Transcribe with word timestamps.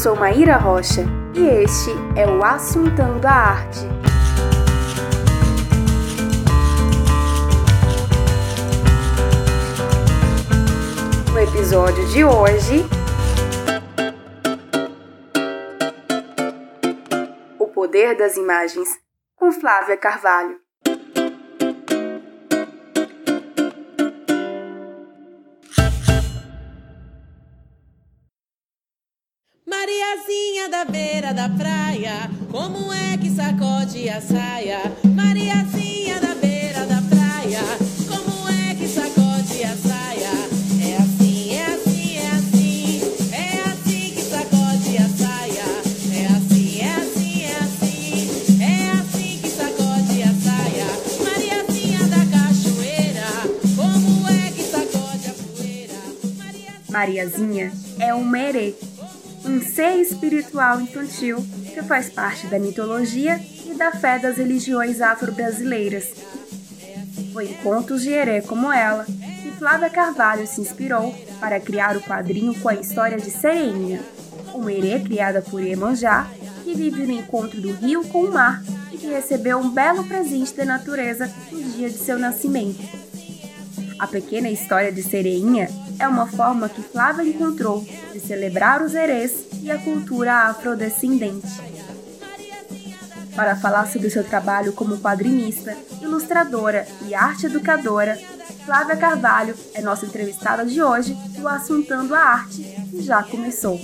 sou 0.00 0.16
Maíra 0.16 0.56
Rocha 0.56 1.04
e 1.34 1.46
este 1.62 1.90
é 2.16 2.26
o 2.26 2.42
Assuntando 2.42 3.26
a 3.26 3.30
Arte. 3.30 3.80
No 11.30 11.38
episódio 11.38 12.06
de 12.06 12.24
hoje, 12.24 12.86
O 17.58 17.66
Poder 17.66 18.16
das 18.16 18.38
Imagens, 18.38 18.88
com 19.36 19.52
Flávia 19.52 19.98
Carvalho. 19.98 20.69
Mariazinha 30.60 30.68
da 30.68 30.84
beira 30.84 31.32
da 31.32 31.48
praia, 31.48 32.30
como 32.50 32.92
é 32.92 33.16
que 33.16 33.30
sacode 33.30 34.08
a 34.10 34.20
saia? 34.20 34.80
Mariazinha 35.04 36.20
da 36.20 36.34
beira 36.34 36.84
da 36.84 37.00
praia, 37.00 37.62
como 38.06 38.46
é 38.48 38.74
que 38.74 38.86
sacode 38.86 39.64
a 39.64 39.74
saia? 39.76 40.30
É 40.82 40.96
assim, 40.98 41.54
é 41.54 41.64
assim, 41.64 42.16
é 42.18 42.30
assim, 42.32 43.00
é 43.32 43.60
assim 43.70 44.12
que 44.14 44.20
sacode 44.22 44.98
a 44.98 45.08
saia. 45.08 45.64
É 46.12 46.26
assim, 46.26 46.80
é 46.80 46.92
assim, 46.92 47.42
é 47.42 47.56
assim, 47.56 48.62
é 48.62 48.90
assim 49.00 49.38
que 49.40 49.48
sacode 49.48 50.22
a 50.22 50.34
saia. 50.34 50.86
Mariazinha 51.24 52.06
da 52.08 52.26
cachoeira, 52.26 53.28
como 53.76 54.28
é 54.28 54.50
que 54.50 54.62
sacode 54.64 55.26
a 55.26 55.32
poeira? 55.32 56.00
Mariazinha, 56.36 56.82
Mariazinha 56.90 57.72
é 57.98 58.14
um 58.14 58.24
merê, 58.24 58.74
um 59.50 59.60
ser 59.60 59.96
espiritual 59.96 60.80
infantil 60.80 61.44
que 61.74 61.82
faz 61.82 62.08
parte 62.08 62.46
da 62.46 62.58
mitologia 62.58 63.40
e 63.66 63.74
da 63.74 63.90
fé 63.90 64.18
das 64.18 64.36
religiões 64.36 65.00
afro-brasileiras. 65.00 66.08
Foi 67.32 67.46
em 67.46 67.54
contos 67.54 68.02
de 68.02 68.10
herê 68.10 68.42
como 68.42 68.72
ela 68.72 69.04
que 69.04 69.50
Flávia 69.58 69.90
Carvalho 69.90 70.46
se 70.46 70.60
inspirou 70.60 71.14
para 71.40 71.58
criar 71.58 71.96
o 71.96 72.00
quadrinho 72.00 72.54
com 72.60 72.68
a 72.68 72.74
história 72.74 73.18
de 73.18 73.30
Sereinha, 73.30 74.00
uma 74.54 74.72
herê 74.72 75.00
criada 75.00 75.42
por 75.42 75.62
Iemanjá 75.62 76.28
que 76.62 76.74
vive 76.74 77.04
no 77.04 77.12
encontro 77.12 77.60
do 77.60 77.72
rio 77.72 78.06
com 78.08 78.24
o 78.24 78.32
mar 78.32 78.62
e 78.92 78.98
que 78.98 79.08
recebeu 79.08 79.58
um 79.58 79.70
belo 79.70 80.04
presente 80.04 80.54
da 80.54 80.64
natureza 80.64 81.30
no 81.50 81.62
dia 81.62 81.90
de 81.90 81.98
seu 81.98 82.18
nascimento. 82.18 83.09
A 84.00 84.06
pequena 84.06 84.48
história 84.48 84.90
de 84.90 85.02
Sereinha 85.02 85.68
é 85.98 86.08
uma 86.08 86.26
forma 86.26 86.70
que 86.70 86.80
Flávia 86.80 87.22
encontrou 87.22 87.86
de 88.14 88.18
celebrar 88.18 88.80
os 88.80 88.94
herês 88.94 89.44
e 89.60 89.70
a 89.70 89.76
cultura 89.76 90.48
afrodescendente. 90.48 91.46
Para 93.36 93.54
falar 93.56 93.86
sobre 93.88 94.08
seu 94.08 94.24
trabalho 94.24 94.72
como 94.72 94.96
quadrinista, 94.96 95.76
ilustradora 96.00 96.88
e 97.06 97.14
arte 97.14 97.44
educadora, 97.44 98.18
Flávia 98.64 98.96
Carvalho 98.96 99.54
é 99.74 99.82
nossa 99.82 100.06
entrevistada 100.06 100.64
de 100.64 100.82
hoje 100.82 101.12
do 101.38 101.46
Assuntando 101.46 102.14
a 102.14 102.20
Arte, 102.20 102.62
que 102.90 103.02
já 103.02 103.22
começou. 103.22 103.78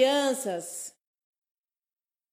Crianças! 0.00 0.96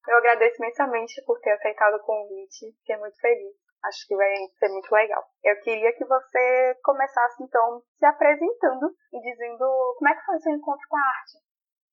Eu 0.08 0.18
agradeço 0.20 0.56
imensamente 0.64 1.22
por 1.26 1.38
ter 1.42 1.52
aceitado 1.52 1.96
o 1.96 2.06
convite, 2.06 2.72
fiquei 2.80 2.96
muito 2.96 3.20
feliz. 3.20 3.58
Acho 3.84 4.08
que 4.08 4.16
vai 4.16 4.34
ser 4.58 4.70
muito 4.70 4.90
legal. 4.90 5.22
Eu 5.44 5.60
queria 5.60 5.92
que 5.92 6.06
você 6.06 6.80
começasse 6.82 7.44
então 7.44 7.84
se 7.98 8.06
apresentando 8.06 8.88
e 9.12 9.20
dizendo 9.20 9.96
como 9.98 10.10
é 10.10 10.16
que 10.16 10.26
foi 10.26 10.36
o 10.36 10.40
seu 10.40 10.54
encontro 10.54 10.88
com 10.88 10.98
a 10.98 11.02
arte. 11.02 11.38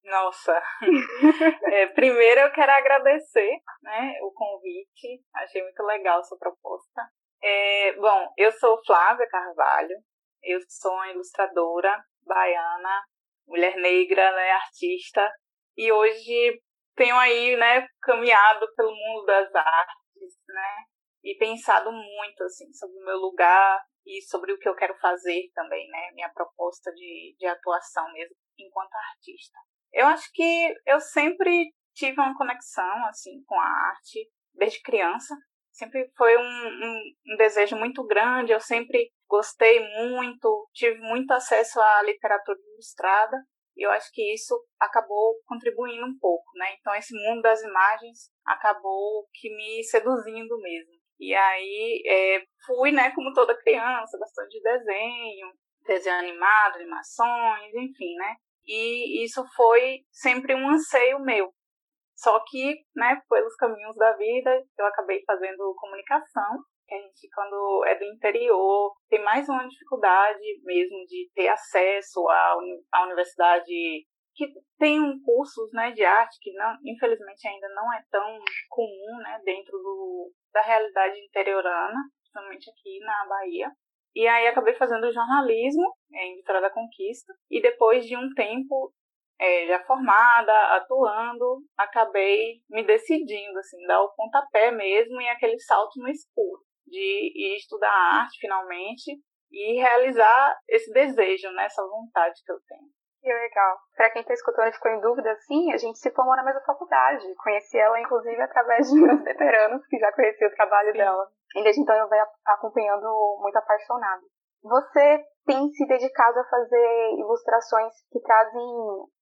Nossa, 0.05 0.63
É, 1.73 1.87
primeiro 1.87 2.39
eu 2.39 2.53
quero 2.53 2.71
agradecer 2.71 3.59
né, 3.81 4.13
o 4.21 4.31
convite, 4.31 5.21
achei 5.33 5.61
muito 5.61 5.83
legal 5.83 6.19
a 6.19 6.23
sua 6.23 6.37
proposta. 6.37 7.01
É, 7.43 7.93
bom, 7.97 8.33
eu 8.37 8.51
sou 8.53 8.81
Flávia 8.85 9.27
Carvalho, 9.27 9.97
eu 10.41 10.59
sou 10.69 10.93
uma 10.93 11.11
ilustradora 11.11 12.01
baiana, 12.25 13.03
mulher 13.47 13.75
negra, 13.75 14.31
né, 14.35 14.51
artista, 14.51 15.29
e 15.77 15.91
hoje 15.91 16.61
tenho 16.95 17.15
aí, 17.17 17.55
né, 17.57 17.87
caminhado 18.01 18.67
pelo 18.75 18.91
mundo 18.91 19.25
das 19.25 19.53
artes, 19.53 20.37
né, 20.47 20.85
e 21.23 21.35
pensado 21.37 21.91
muito, 21.91 22.43
assim, 22.43 22.71
sobre 22.73 22.97
o 22.97 23.05
meu 23.05 23.17
lugar 23.17 23.81
e 24.05 24.21
sobre 24.21 24.53
o 24.53 24.59
que 24.59 24.69
eu 24.69 24.75
quero 24.75 24.95
fazer 24.99 25.49
também, 25.53 25.89
né, 25.89 26.11
minha 26.13 26.29
proposta 26.29 26.91
de, 26.93 27.35
de 27.37 27.45
atuação 27.45 28.11
mesmo 28.13 28.35
enquanto 28.57 28.93
artista. 28.95 29.57
Eu 29.91 30.07
acho 30.07 30.29
que 30.33 30.73
eu 30.85 30.99
sempre 30.99 31.73
tive 31.93 32.19
uma 32.19 32.37
conexão, 32.37 33.05
assim, 33.07 33.43
com 33.45 33.59
a 33.59 33.89
arte 33.89 34.29
desde 34.53 34.81
criança, 34.81 35.35
sempre 35.71 36.09
foi 36.17 36.37
um, 36.37 36.41
um, 36.41 37.33
um 37.33 37.37
desejo 37.37 37.75
muito 37.75 38.05
grande, 38.05 38.51
eu 38.51 38.59
sempre 38.59 39.11
gostei 39.27 39.79
muito, 39.79 40.69
tive 40.73 40.99
muito 40.99 41.31
acesso 41.31 41.79
à 41.81 42.03
literatura 42.03 42.57
ilustrada, 42.73 43.37
e 43.75 43.85
eu 43.85 43.91
acho 43.91 44.09
que 44.13 44.33
isso 44.33 44.55
acabou 44.79 45.35
contribuindo 45.45 46.05
um 46.05 46.17
pouco, 46.19 46.45
né? 46.55 46.75
Então 46.79 46.93
esse 46.95 47.13
mundo 47.13 47.41
das 47.41 47.61
imagens 47.61 48.31
acabou 48.45 49.27
que 49.33 49.49
me 49.49 49.83
seduzindo 49.83 50.57
mesmo. 50.59 50.93
E 51.19 51.33
aí 51.33 52.03
é, 52.05 52.43
fui, 52.65 52.91
né, 52.91 53.11
como 53.11 53.33
toda 53.33 53.57
criança, 53.57 54.17
gostando 54.17 54.49
de 54.49 54.61
desenho, 54.61 55.47
desenho 55.85 56.17
animado, 56.17 56.75
animações, 56.75 57.73
enfim, 57.73 58.15
né? 58.15 58.35
E 58.65 59.23
isso 59.23 59.43
foi 59.55 59.99
sempre 60.11 60.55
um 60.55 60.69
anseio 60.69 61.19
meu. 61.19 61.53
Só 62.15 62.39
que, 62.47 62.75
né, 62.95 63.21
pelos 63.29 63.55
caminhos 63.55 63.95
da 63.97 64.13
vida, 64.13 64.63
eu 64.77 64.85
acabei 64.85 65.21
fazendo 65.25 65.75
comunicação. 65.77 66.63
A 66.91 66.95
gente, 66.95 67.27
quando 67.33 67.83
é 67.87 67.95
do 67.95 68.05
interior, 68.05 68.93
tem 69.09 69.23
mais 69.23 69.49
uma 69.49 69.67
dificuldade 69.67 70.43
mesmo 70.63 71.03
de 71.07 71.29
ter 71.33 71.47
acesso 71.47 72.27
à, 72.29 72.57
uni 72.57 72.79
à 72.91 73.05
universidade 73.05 74.05
que 74.35 74.47
tem 74.77 75.01
um 75.01 75.19
cursos 75.23 75.71
né, 75.73 75.91
de 75.91 76.03
arte 76.03 76.37
que 76.41 76.51
não, 76.53 76.77
infelizmente 76.85 77.47
ainda 77.47 77.69
não 77.69 77.91
é 77.91 78.03
tão 78.11 78.37
comum 78.69 79.17
né, 79.23 79.41
dentro 79.43 79.71
do, 79.71 80.31
da 80.53 80.61
realidade 80.61 81.17
interiorana, 81.21 81.97
principalmente 82.19 82.69
aqui 82.69 82.99
na 82.99 83.25
Bahia. 83.27 83.71
E 84.13 84.27
aí 84.27 84.47
acabei 84.47 84.75
fazendo 84.75 85.11
jornalismo 85.11 85.91
em 86.13 86.35
Vitória 86.35 86.61
da 86.61 86.69
Conquista. 86.69 87.33
E 87.49 87.61
depois 87.61 88.05
de 88.05 88.15
um 88.15 88.29
tempo 88.33 88.93
é, 89.39 89.67
já 89.67 89.83
formada, 89.85 90.53
atuando, 90.75 91.63
acabei 91.77 92.61
me 92.69 92.83
decidindo, 92.83 93.57
assim, 93.57 93.85
dar 93.87 94.01
o 94.03 94.13
pontapé 94.15 94.69
mesmo 94.71 95.19
e 95.19 95.27
aquele 95.29 95.59
salto 95.59 95.99
no 95.99 96.09
escuro 96.09 96.61
de 96.85 97.31
ir 97.35 97.57
estudar 97.57 97.91
arte 97.91 98.39
finalmente 98.39 99.11
e 99.51 99.79
realizar 99.79 100.57
esse 100.67 100.91
desejo, 100.91 101.49
né, 101.51 101.65
essa 101.65 101.81
vontade 101.87 102.41
que 102.45 102.51
eu 102.51 102.59
tenho. 102.67 102.89
Que 103.21 103.33
legal. 103.33 103.77
Para 103.95 104.11
quem 104.11 104.21
está 104.21 104.33
escutando 104.33 104.67
e 104.67 104.73
ficou 104.73 104.91
em 104.91 105.01
dúvida, 105.01 105.31
assim, 105.31 105.73
a 105.73 105.77
gente 105.77 105.97
se 105.97 106.11
formou 106.11 106.35
na 106.35 106.43
mesma 106.43 106.61
faculdade. 106.61 107.25
Conheci 107.43 107.75
ela, 107.75 107.99
inclusive, 107.99 108.39
através 108.39 108.87
de 108.87 109.01
meus 109.01 109.23
veteranos 109.23 109.83
que 109.87 109.97
já 109.97 110.11
conheciam 110.11 110.47
o 110.47 110.55
trabalho 110.55 110.91
Sim. 110.91 110.97
dela. 110.99 111.27
E 111.55 111.63
desde 111.63 111.81
então 111.81 111.95
eu 111.95 112.07
venho 112.07 112.23
acompanhando 112.45 113.39
muito 113.41 113.55
apaixonada. 113.55 114.21
Você 114.61 115.25
tem 115.45 115.69
se 115.71 115.87
dedicado 115.87 116.39
a 116.39 116.43
fazer 116.43 117.11
ilustrações 117.17 117.93
que 118.11 118.19
trazem 118.19 118.61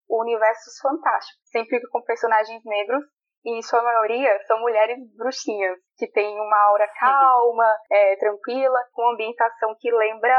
universos 0.09 0.79
fantásticos, 0.81 1.41
sempre 1.49 1.79
com 1.89 2.01
personagens 2.01 2.61
negros 2.65 3.03
e 3.45 3.57
em 3.57 3.61
sua 3.61 3.81
maioria 3.83 4.39
são 4.47 4.59
mulheres 4.59 4.97
bruxinhas, 5.17 5.77
que 5.97 6.09
têm 6.11 6.33
uma 6.39 6.57
aura 6.69 6.87
calma, 6.99 7.75
é, 7.91 8.15
tranquila, 8.15 8.79
com 8.93 9.11
ambientação 9.11 9.75
que 9.79 9.91
lembra 9.91 10.35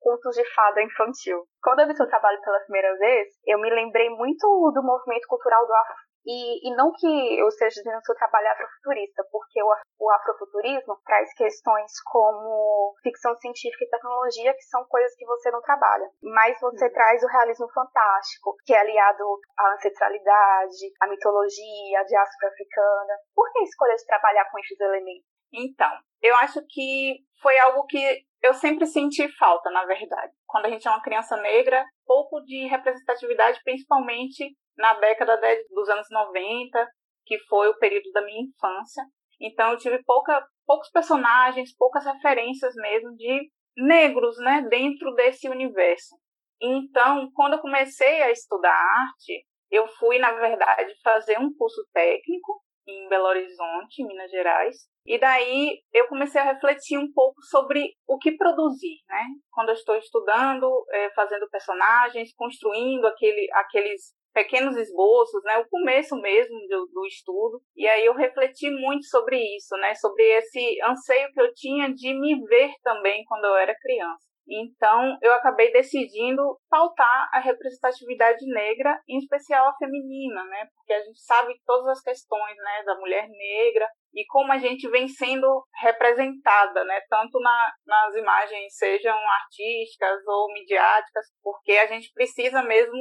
contos 0.00 0.34
de 0.34 0.44
fada 0.54 0.82
infantil. 0.82 1.44
Quando 1.62 1.80
eu 1.80 1.86
vi 1.86 1.96
seu 1.96 2.08
trabalho 2.08 2.40
pela 2.42 2.60
primeira 2.60 2.96
vez, 2.96 3.28
eu 3.46 3.58
me 3.58 3.70
lembrei 3.70 4.10
muito 4.10 4.46
do 4.74 4.82
movimento 4.82 5.26
cultural 5.28 5.66
do 5.66 5.74
Afro. 5.74 6.09
E, 6.26 6.68
e 6.68 6.76
não 6.76 6.92
que 6.92 7.06
eu 7.40 7.48
esteja 7.48 7.82
dizendo 7.82 8.04
seu 8.04 8.14
trabalho 8.14 8.46
é 8.46 8.50
afrofuturista, 8.50 9.24
porque 9.30 9.62
o, 9.62 9.68
o 10.00 10.10
afrofuturismo 10.10 10.98
traz 11.04 11.32
questões 11.34 11.92
como 12.10 12.94
ficção 13.02 13.34
científica 13.36 13.84
e 13.84 13.88
tecnologia, 13.90 14.54
que 14.54 14.62
são 14.64 14.84
coisas 14.86 15.14
que 15.16 15.26
você 15.26 15.50
não 15.50 15.62
trabalha. 15.62 16.08
Mas 16.22 16.58
você 16.60 16.86
Uhum. 16.86 16.92
traz 16.92 17.22
o 17.22 17.28
realismo 17.28 17.68
fantástico, 17.72 18.56
que 18.64 18.74
é 18.74 18.80
aliado 18.80 19.24
à 19.58 19.74
ancestralidade, 19.74 20.92
à 21.00 21.06
mitologia, 21.06 22.00
à 22.00 22.04
diáspora 22.04 22.52
africana. 22.52 23.14
Por 23.34 23.50
que 23.52 23.58
a 23.60 23.62
escolha 23.62 23.96
de 23.96 24.06
trabalhar 24.06 24.50
com 24.50 24.58
esses 24.58 24.78
elementos? 24.80 25.24
Então, 25.52 25.90
eu 26.22 26.34
acho 26.36 26.60
que 26.68 27.18
foi 27.42 27.58
algo 27.58 27.84
que 27.86 28.22
eu 28.42 28.54
sempre 28.54 28.86
senti 28.86 29.28
falta, 29.36 29.70
na 29.70 29.84
verdade. 29.84 30.32
Quando 30.46 30.66
a 30.66 30.70
gente 30.70 30.86
é 30.86 30.90
uma 30.90 31.02
criança 31.02 31.36
negra, 31.36 31.84
pouco 32.06 32.40
de 32.42 32.66
representatividade, 32.66 33.60
principalmente 33.62 34.56
na 34.76 34.94
década 34.94 35.38
dos 35.70 35.88
anos 35.88 36.06
90, 36.10 36.88
que 37.26 37.38
foi 37.48 37.68
o 37.68 37.78
período 37.78 38.10
da 38.12 38.22
minha 38.22 38.42
infância. 38.42 39.04
Então, 39.40 39.72
eu 39.72 39.78
tive 39.78 40.02
pouca, 40.04 40.44
poucos 40.66 40.90
personagens, 40.90 41.74
poucas 41.76 42.04
referências 42.04 42.74
mesmo 42.76 43.14
de 43.16 43.50
negros, 43.76 44.36
né, 44.38 44.62
dentro 44.68 45.14
desse 45.14 45.48
universo. 45.48 46.16
Então, 46.60 47.30
quando 47.34 47.54
eu 47.54 47.60
comecei 47.60 48.22
a 48.22 48.30
estudar 48.30 48.74
arte, 48.74 49.44
eu 49.70 49.86
fui, 49.98 50.18
na 50.18 50.32
verdade, 50.32 50.92
fazer 51.02 51.38
um 51.38 51.54
curso 51.54 51.86
técnico 51.92 52.60
em 52.90 53.08
Belo 53.08 53.26
Horizonte, 53.26 54.04
Minas 54.04 54.30
Gerais. 54.30 54.76
E 55.06 55.18
daí 55.18 55.80
eu 55.92 56.06
comecei 56.08 56.40
a 56.40 56.52
refletir 56.52 56.98
um 56.98 57.10
pouco 57.12 57.42
sobre 57.42 57.94
o 58.06 58.18
que 58.18 58.36
produzir, 58.36 58.98
né? 59.08 59.24
Quando 59.50 59.70
eu 59.70 59.74
estou 59.74 59.96
estudando, 59.96 60.84
é, 60.90 61.10
fazendo 61.14 61.48
personagens, 61.48 62.34
construindo 62.34 63.06
aquele, 63.06 63.48
aqueles 63.54 64.14
pequenos 64.32 64.76
esboços, 64.76 65.42
né? 65.44 65.58
O 65.58 65.68
começo 65.68 66.16
mesmo 66.16 66.56
do, 66.68 66.86
do, 66.92 67.06
estudo. 67.06 67.60
E 67.74 67.88
aí 67.88 68.04
eu 68.04 68.14
refleti 68.14 68.70
muito 68.70 69.06
sobre 69.06 69.38
isso, 69.56 69.76
né? 69.76 69.94
Sobre 69.94 70.22
esse 70.22 70.78
anseio 70.84 71.32
que 71.32 71.40
eu 71.40 71.52
tinha 71.54 71.92
de 71.92 72.14
me 72.14 72.44
ver 72.46 72.72
também 72.82 73.24
quando 73.24 73.44
eu 73.46 73.56
era 73.56 73.74
criança. 73.80 74.29
Então, 74.50 75.16
eu 75.22 75.32
acabei 75.34 75.70
decidindo 75.70 76.42
pautar 76.68 77.30
a 77.32 77.38
representatividade 77.38 78.44
negra, 78.46 79.00
em 79.08 79.18
especial 79.18 79.68
a 79.68 79.76
feminina, 79.76 80.44
né? 80.44 80.68
Porque 80.74 80.92
a 80.92 81.00
gente 81.00 81.20
sabe 81.20 81.54
todas 81.64 81.86
as 81.86 82.02
questões, 82.02 82.56
né, 82.56 82.82
da 82.84 82.96
mulher 82.96 83.28
negra 83.28 83.88
e 84.12 84.26
como 84.26 84.50
a 84.50 84.58
gente 84.58 84.88
vem 84.90 85.06
sendo 85.06 85.64
representada, 85.80 86.84
né, 86.84 87.00
tanto 87.08 87.38
na, 87.38 87.72
nas 87.86 88.16
imagens, 88.16 88.76
sejam 88.76 89.16
artísticas 89.16 90.26
ou 90.26 90.52
midiáticas, 90.52 91.26
porque 91.40 91.72
a 91.72 91.86
gente 91.86 92.12
precisa 92.12 92.60
mesmo 92.62 92.98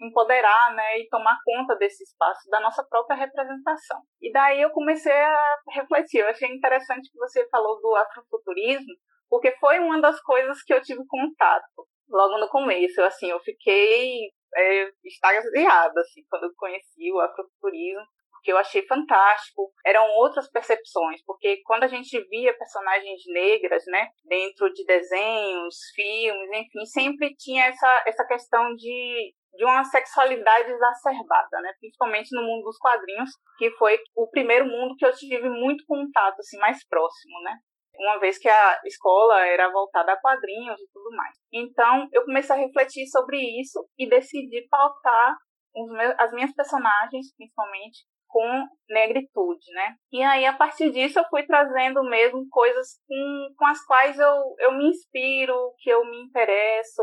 empoderar, 0.00 0.74
né, 0.74 1.00
e 1.00 1.08
tomar 1.08 1.36
conta 1.44 1.76
desse 1.76 2.02
espaço 2.04 2.48
da 2.48 2.60
nossa 2.60 2.84
própria 2.88 3.16
representação. 3.16 4.00
E 4.20 4.32
daí 4.32 4.60
eu 4.60 4.70
comecei 4.70 5.12
a 5.12 5.58
refletir. 5.70 6.20
Eu 6.20 6.28
achei 6.28 6.48
interessante 6.48 7.10
que 7.10 7.18
você 7.18 7.48
falou 7.48 7.80
do 7.80 7.94
afrofuturismo, 7.96 8.94
porque 9.32 9.50
foi 9.52 9.78
uma 9.78 9.98
das 9.98 10.20
coisas 10.20 10.62
que 10.62 10.74
eu 10.74 10.82
tive 10.82 11.00
contato 11.08 11.86
logo 12.06 12.36
no 12.36 12.50
começo. 12.50 13.00
Assim, 13.00 13.30
eu 13.30 13.40
fiquei 13.40 14.28
é, 14.54 14.82
assim, 14.82 16.22
quando 16.28 16.44
eu 16.44 16.52
conheci 16.54 17.10
o 17.10 17.18
afrofuturismo, 17.18 18.04
porque 18.32 18.52
eu 18.52 18.58
achei 18.58 18.86
fantástico. 18.86 19.72
Eram 19.86 20.06
outras 20.16 20.50
percepções, 20.50 21.24
porque 21.24 21.62
quando 21.64 21.84
a 21.84 21.88
gente 21.88 22.20
via 22.28 22.58
personagens 22.58 23.22
negras, 23.28 23.82
né, 23.86 24.10
dentro 24.28 24.70
de 24.70 24.84
desenhos, 24.84 25.76
filmes, 25.94 26.50
enfim, 26.52 26.84
sempre 26.84 27.34
tinha 27.34 27.64
essa, 27.64 28.04
essa 28.06 28.26
questão 28.26 28.74
de 28.74 29.32
de 29.54 29.66
uma 29.66 29.84
sexualidade 29.84 30.70
exacerbada, 30.70 31.60
né? 31.60 31.74
Principalmente 31.78 32.34
no 32.34 32.42
mundo 32.42 32.64
dos 32.64 32.78
quadrinhos, 32.78 33.28
que 33.58 33.70
foi 33.72 33.98
o 34.16 34.26
primeiro 34.30 34.64
mundo 34.64 34.96
que 34.96 35.04
eu 35.04 35.12
tive 35.12 35.46
muito 35.50 35.84
contato, 35.86 36.40
assim, 36.40 36.56
mais 36.56 36.82
próximo, 36.88 37.38
né? 37.42 37.58
Uma 37.96 38.18
vez 38.18 38.38
que 38.38 38.48
a 38.48 38.80
escola 38.84 39.46
era 39.46 39.70
voltada 39.70 40.12
a 40.12 40.20
quadrinhos 40.20 40.80
e 40.80 40.88
tudo 40.92 41.14
mais. 41.16 41.36
Então, 41.52 42.08
eu 42.12 42.24
comecei 42.24 42.54
a 42.54 42.58
refletir 42.58 43.06
sobre 43.08 43.38
isso 43.60 43.86
e 43.98 44.08
decidi 44.08 44.66
pautar 44.68 45.36
meus, 45.74 46.14
as 46.18 46.32
minhas 46.32 46.52
personagens, 46.54 47.34
principalmente, 47.36 48.04
com 48.28 48.66
negritude, 48.88 49.70
né? 49.74 49.94
E 50.10 50.22
aí, 50.22 50.46
a 50.46 50.54
partir 50.54 50.90
disso, 50.90 51.18
eu 51.18 51.24
fui 51.28 51.44
trazendo 51.44 52.02
mesmo 52.04 52.46
coisas 52.50 52.98
com, 53.06 53.54
com 53.56 53.66
as 53.66 53.84
quais 53.84 54.18
eu, 54.18 54.54
eu 54.58 54.72
me 54.72 54.88
inspiro, 54.88 55.74
que 55.78 55.90
eu 55.90 56.04
me 56.04 56.22
interesso, 56.22 57.02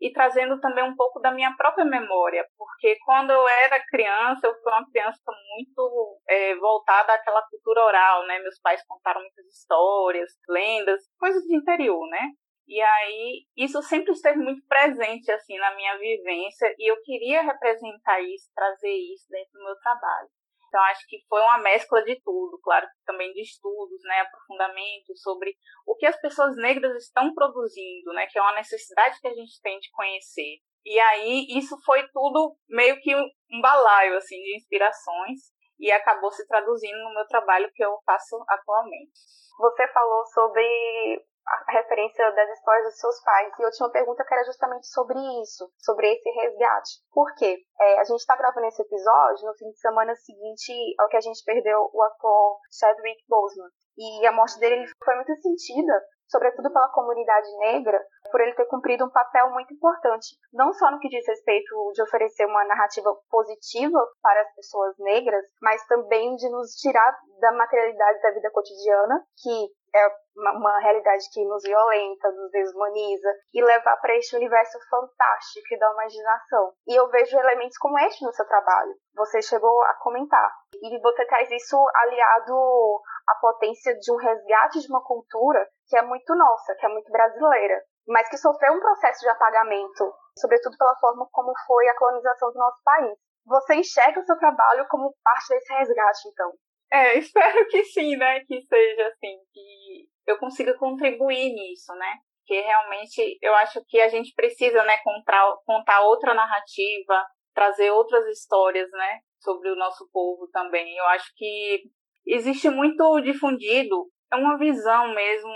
e 0.00 0.12
trazendo 0.12 0.60
também 0.60 0.84
um 0.84 0.94
pouco 0.94 1.20
da 1.20 1.32
minha 1.32 1.54
própria 1.56 1.84
memória, 1.84 2.46
porque 2.56 2.96
quando 3.04 3.30
eu 3.30 3.48
era 3.48 3.84
criança, 3.86 4.46
eu 4.46 4.54
fui 4.62 4.72
uma 4.72 4.88
criança 4.90 5.32
muito 5.56 6.20
é, 6.28 6.54
voltada 6.56 7.12
àquela 7.14 7.42
cultura 7.48 7.82
oral, 7.82 8.26
né? 8.26 8.38
Meus 8.40 8.60
pais 8.60 8.84
contaram 8.86 9.20
muitas 9.20 9.46
histórias, 9.46 10.32
lendas, 10.48 11.02
coisas 11.18 11.42
de 11.44 11.56
interior, 11.56 12.06
né? 12.10 12.28
E 12.68 12.80
aí 12.80 13.44
isso 13.56 13.80
sempre 13.82 14.12
esteve 14.12 14.38
muito 14.38 14.66
presente 14.66 15.30
assim 15.30 15.56
na 15.56 15.74
minha 15.76 15.96
vivência 15.98 16.74
e 16.78 16.90
eu 16.90 17.00
queria 17.02 17.42
representar 17.42 18.20
isso, 18.20 18.50
trazer 18.54 18.92
isso 18.92 19.24
dentro 19.30 19.52
do 19.52 19.64
meu 19.64 19.76
trabalho. 19.76 20.28
Então, 20.68 20.82
acho 20.84 21.06
que 21.08 21.18
foi 21.28 21.40
uma 21.40 21.58
mescla 21.58 22.02
de 22.02 22.20
tudo, 22.22 22.58
claro, 22.62 22.86
também 23.04 23.32
de 23.32 23.42
estudos, 23.42 24.00
né, 24.04 24.20
aprofundamento 24.20 25.16
sobre 25.16 25.54
o 25.86 25.94
que 25.96 26.06
as 26.06 26.20
pessoas 26.20 26.56
negras 26.56 27.02
estão 27.02 27.32
produzindo, 27.34 28.12
né, 28.12 28.26
que 28.26 28.38
é 28.38 28.42
uma 28.42 28.56
necessidade 28.56 29.20
que 29.20 29.28
a 29.28 29.34
gente 29.34 29.60
tem 29.62 29.78
de 29.78 29.90
conhecer. 29.92 30.58
E 30.84 30.98
aí, 31.00 31.46
isso 31.50 31.76
foi 31.84 32.06
tudo 32.12 32.56
meio 32.68 33.00
que 33.00 33.14
um 33.14 33.60
balaio, 33.60 34.16
assim, 34.16 34.36
de 34.36 34.56
inspirações 34.56 35.40
e 35.78 35.90
acabou 35.90 36.30
se 36.30 36.46
traduzindo 36.46 36.98
no 36.98 37.14
meu 37.14 37.26
trabalho 37.26 37.70
que 37.74 37.84
eu 37.84 37.98
faço 38.04 38.36
atualmente. 38.48 39.12
Você 39.58 39.88
falou 39.88 40.24
sobre 40.26 41.24
a 41.46 41.72
referência 41.72 42.30
das 42.32 42.50
histórias 42.50 42.84
dos 42.86 42.98
seus 42.98 43.22
pais. 43.22 43.52
E 43.58 43.62
eu 43.62 43.70
tinha 43.70 43.86
uma 43.86 43.92
pergunta 43.92 44.24
que 44.24 44.34
era 44.34 44.44
justamente 44.44 44.86
sobre 44.88 45.18
isso, 45.42 45.70
sobre 45.78 46.12
esse 46.12 46.28
resgate. 46.30 46.90
Por 47.12 47.32
quê? 47.36 47.58
É, 47.80 48.00
a 48.00 48.04
gente 48.04 48.20
está 48.20 48.36
gravando 48.36 48.66
esse 48.66 48.82
episódio 48.82 49.46
no 49.46 49.54
fim 49.54 49.70
de 49.70 49.78
semana 49.78 50.14
seguinte 50.16 50.72
ao 50.98 51.08
que 51.08 51.16
a 51.16 51.20
gente 51.20 51.44
perdeu 51.44 51.88
o 51.92 52.02
ator 52.02 52.58
Chadwick 52.72 53.22
Boseman. 53.28 53.70
E 53.98 54.26
a 54.26 54.32
morte 54.32 54.58
dele 54.58 54.84
foi 55.02 55.14
muito 55.14 55.34
sentida, 55.36 56.04
sobretudo 56.26 56.70
pela 56.70 56.90
comunidade 56.90 57.48
negra, 57.58 58.04
por 58.30 58.40
ele 58.40 58.54
ter 58.54 58.66
cumprido 58.66 59.04
um 59.06 59.10
papel 59.10 59.50
muito 59.52 59.72
importante, 59.72 60.36
não 60.52 60.72
só 60.74 60.90
no 60.90 60.98
que 60.98 61.08
diz 61.08 61.26
respeito 61.26 61.92
de 61.94 62.02
oferecer 62.02 62.44
uma 62.44 62.64
narrativa 62.64 63.10
positiva 63.30 63.98
para 64.20 64.42
as 64.42 64.54
pessoas 64.54 64.94
negras, 64.98 65.42
mas 65.62 65.86
também 65.86 66.34
de 66.36 66.48
nos 66.50 66.72
tirar 66.72 67.16
da 67.40 67.52
materialidade 67.52 68.20
da 68.20 68.32
vida 68.32 68.50
cotidiana, 68.50 69.24
que 69.42 69.68
é 69.96 70.08
uma, 70.36 70.78
realidade 70.80 71.24
que 71.32 71.44
nos 71.44 71.62
violenta, 71.62 72.30
nos 72.30 72.50
desumaniza, 72.50 73.28
e 73.54 73.64
levar 73.64 73.96
para 73.96 74.16
este 74.16 74.36
universo 74.36 74.78
fantástico 74.90 75.78
da 75.78 75.92
imaginação. 75.92 76.72
E 76.86 76.94
eu 76.94 77.08
vejo 77.08 77.38
elementos 77.38 77.78
como 77.78 77.98
este 78.00 78.24
no 78.24 78.32
seu 78.32 78.46
trabalho. 78.46 78.94
Você 79.14 79.40
chegou 79.40 79.82
a 79.84 79.94
comentar. 79.94 80.52
E 80.74 81.00
você 81.00 81.24
traz 81.26 81.50
isso 81.50 81.76
aliado 81.94 83.00
à 83.28 83.34
potência 83.40 83.96
de 83.98 84.12
um 84.12 84.16
resgate 84.16 84.80
de 84.80 84.88
uma 84.88 85.02
cultura 85.02 85.66
que 85.88 85.96
é 85.96 86.02
muito 86.02 86.34
nossa, 86.34 86.74
que 86.74 86.84
é 86.84 86.88
muito 86.88 87.10
brasileira, 87.10 87.82
mas 88.06 88.28
que 88.28 88.36
sofreu 88.36 88.74
um 88.74 88.80
processo 88.80 89.20
de 89.20 89.28
apagamento, 89.28 90.14
sobretudo 90.38 90.76
pela 90.76 90.96
forma 90.96 91.26
como 91.32 91.52
foi 91.66 91.88
a 91.88 91.96
colonização 91.96 92.52
do 92.52 92.58
nosso 92.58 92.82
país. 92.84 93.16
Você 93.46 93.76
enxerga 93.76 94.20
o 94.20 94.24
seu 94.24 94.36
trabalho 94.38 94.86
como 94.88 95.14
parte 95.22 95.48
desse 95.50 95.72
resgate, 95.72 96.28
então? 96.28 96.52
É, 96.92 97.18
espero 97.18 97.66
que 97.68 97.84
sim, 97.84 98.16
né? 98.16 98.40
Que 98.40 98.60
seja 98.62 99.06
assim, 99.08 99.36
que 99.52 100.08
eu 100.26 100.38
consiga 100.38 100.76
contribuir 100.76 101.52
nisso, 101.52 101.92
né? 101.94 102.14
Que 102.44 102.60
realmente 102.60 103.38
eu 103.42 103.54
acho 103.56 103.84
que 103.88 104.00
a 104.00 104.08
gente 104.08 104.32
precisa, 104.34 104.82
né, 104.84 104.98
contar, 105.02 105.52
contar 105.64 106.02
outra 106.02 106.32
narrativa, 106.32 107.24
trazer 107.52 107.90
outras 107.90 108.24
histórias, 108.26 108.88
né, 108.92 109.18
sobre 109.40 109.70
o 109.70 109.76
nosso 109.76 110.08
povo 110.12 110.48
também. 110.52 110.96
Eu 110.96 111.06
acho 111.06 111.32
que 111.34 111.82
existe 112.24 112.70
muito 112.70 113.20
difundido, 113.20 114.06
é 114.32 114.36
uma 114.36 114.56
visão 114.58 115.12
mesmo 115.12 115.50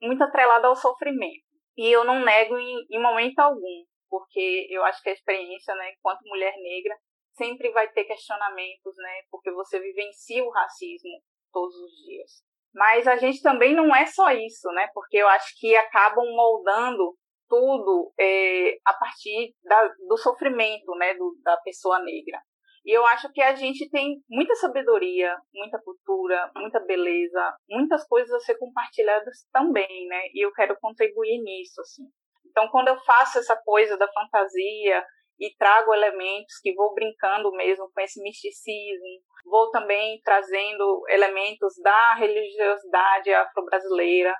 muito 0.00 0.22
atrelada 0.22 0.68
ao 0.68 0.76
sofrimento. 0.76 1.44
E 1.76 1.90
eu 1.90 2.04
não 2.04 2.24
nego 2.24 2.56
em, 2.58 2.86
em 2.90 3.02
momento 3.02 3.38
algum, 3.40 3.84
porque 4.08 4.66
eu 4.70 4.84
acho 4.84 5.02
que 5.02 5.10
a 5.10 5.14
experiência, 5.14 5.74
né, 5.74 5.92
enquanto 5.92 6.20
mulher 6.26 6.54
negra, 6.58 6.96
sempre 7.36 7.70
vai 7.70 7.88
ter 7.92 8.04
questionamentos, 8.04 8.94
né? 8.96 9.22
Porque 9.30 9.50
você 9.52 9.78
vivencia 9.78 10.44
o 10.44 10.50
racismo 10.50 11.22
todos 11.52 11.74
os 11.76 11.92
dias. 12.04 12.30
Mas 12.74 13.06
a 13.06 13.16
gente 13.16 13.40
também 13.40 13.74
não 13.74 13.94
é 13.94 14.06
só 14.06 14.30
isso, 14.30 14.68
né? 14.72 14.88
Porque 14.92 15.16
eu 15.16 15.28
acho 15.28 15.58
que 15.58 15.74
acabam 15.76 16.26
moldando 16.34 17.16
tudo 17.48 18.12
é, 18.18 18.76
a 18.84 18.92
partir 18.94 19.54
da, 19.62 19.88
do 20.08 20.16
sofrimento, 20.16 20.94
né? 20.96 21.14
Do, 21.14 21.36
da 21.42 21.56
pessoa 21.58 21.98
negra. 22.00 22.40
E 22.84 22.96
eu 22.96 23.04
acho 23.06 23.32
que 23.32 23.42
a 23.42 23.52
gente 23.54 23.90
tem 23.90 24.22
muita 24.30 24.54
sabedoria, 24.54 25.36
muita 25.52 25.76
cultura, 25.82 26.52
muita 26.54 26.78
beleza, 26.78 27.56
muitas 27.68 28.06
coisas 28.06 28.32
a 28.32 28.38
ser 28.38 28.56
compartilhadas 28.58 29.44
também, 29.52 30.06
né? 30.06 30.22
E 30.32 30.46
eu 30.46 30.52
quero 30.52 30.78
contribuir 30.80 31.42
nisso, 31.42 31.80
assim. 31.80 32.04
Então, 32.48 32.68
quando 32.68 32.88
eu 32.88 32.98
faço 33.00 33.38
essa 33.38 33.60
coisa 33.64 33.96
da 33.96 34.06
fantasia, 34.12 35.04
e 35.38 35.54
trago 35.56 35.94
elementos 35.94 36.58
que 36.62 36.74
vou 36.74 36.94
brincando 36.94 37.50
mesmo 37.52 37.90
com 37.92 38.00
esse 38.00 38.20
misticismo. 38.22 39.20
Vou 39.44 39.70
também 39.70 40.20
trazendo 40.24 41.02
elementos 41.08 41.74
da 41.82 42.14
religiosidade 42.14 43.32
afro-brasileira, 43.32 44.34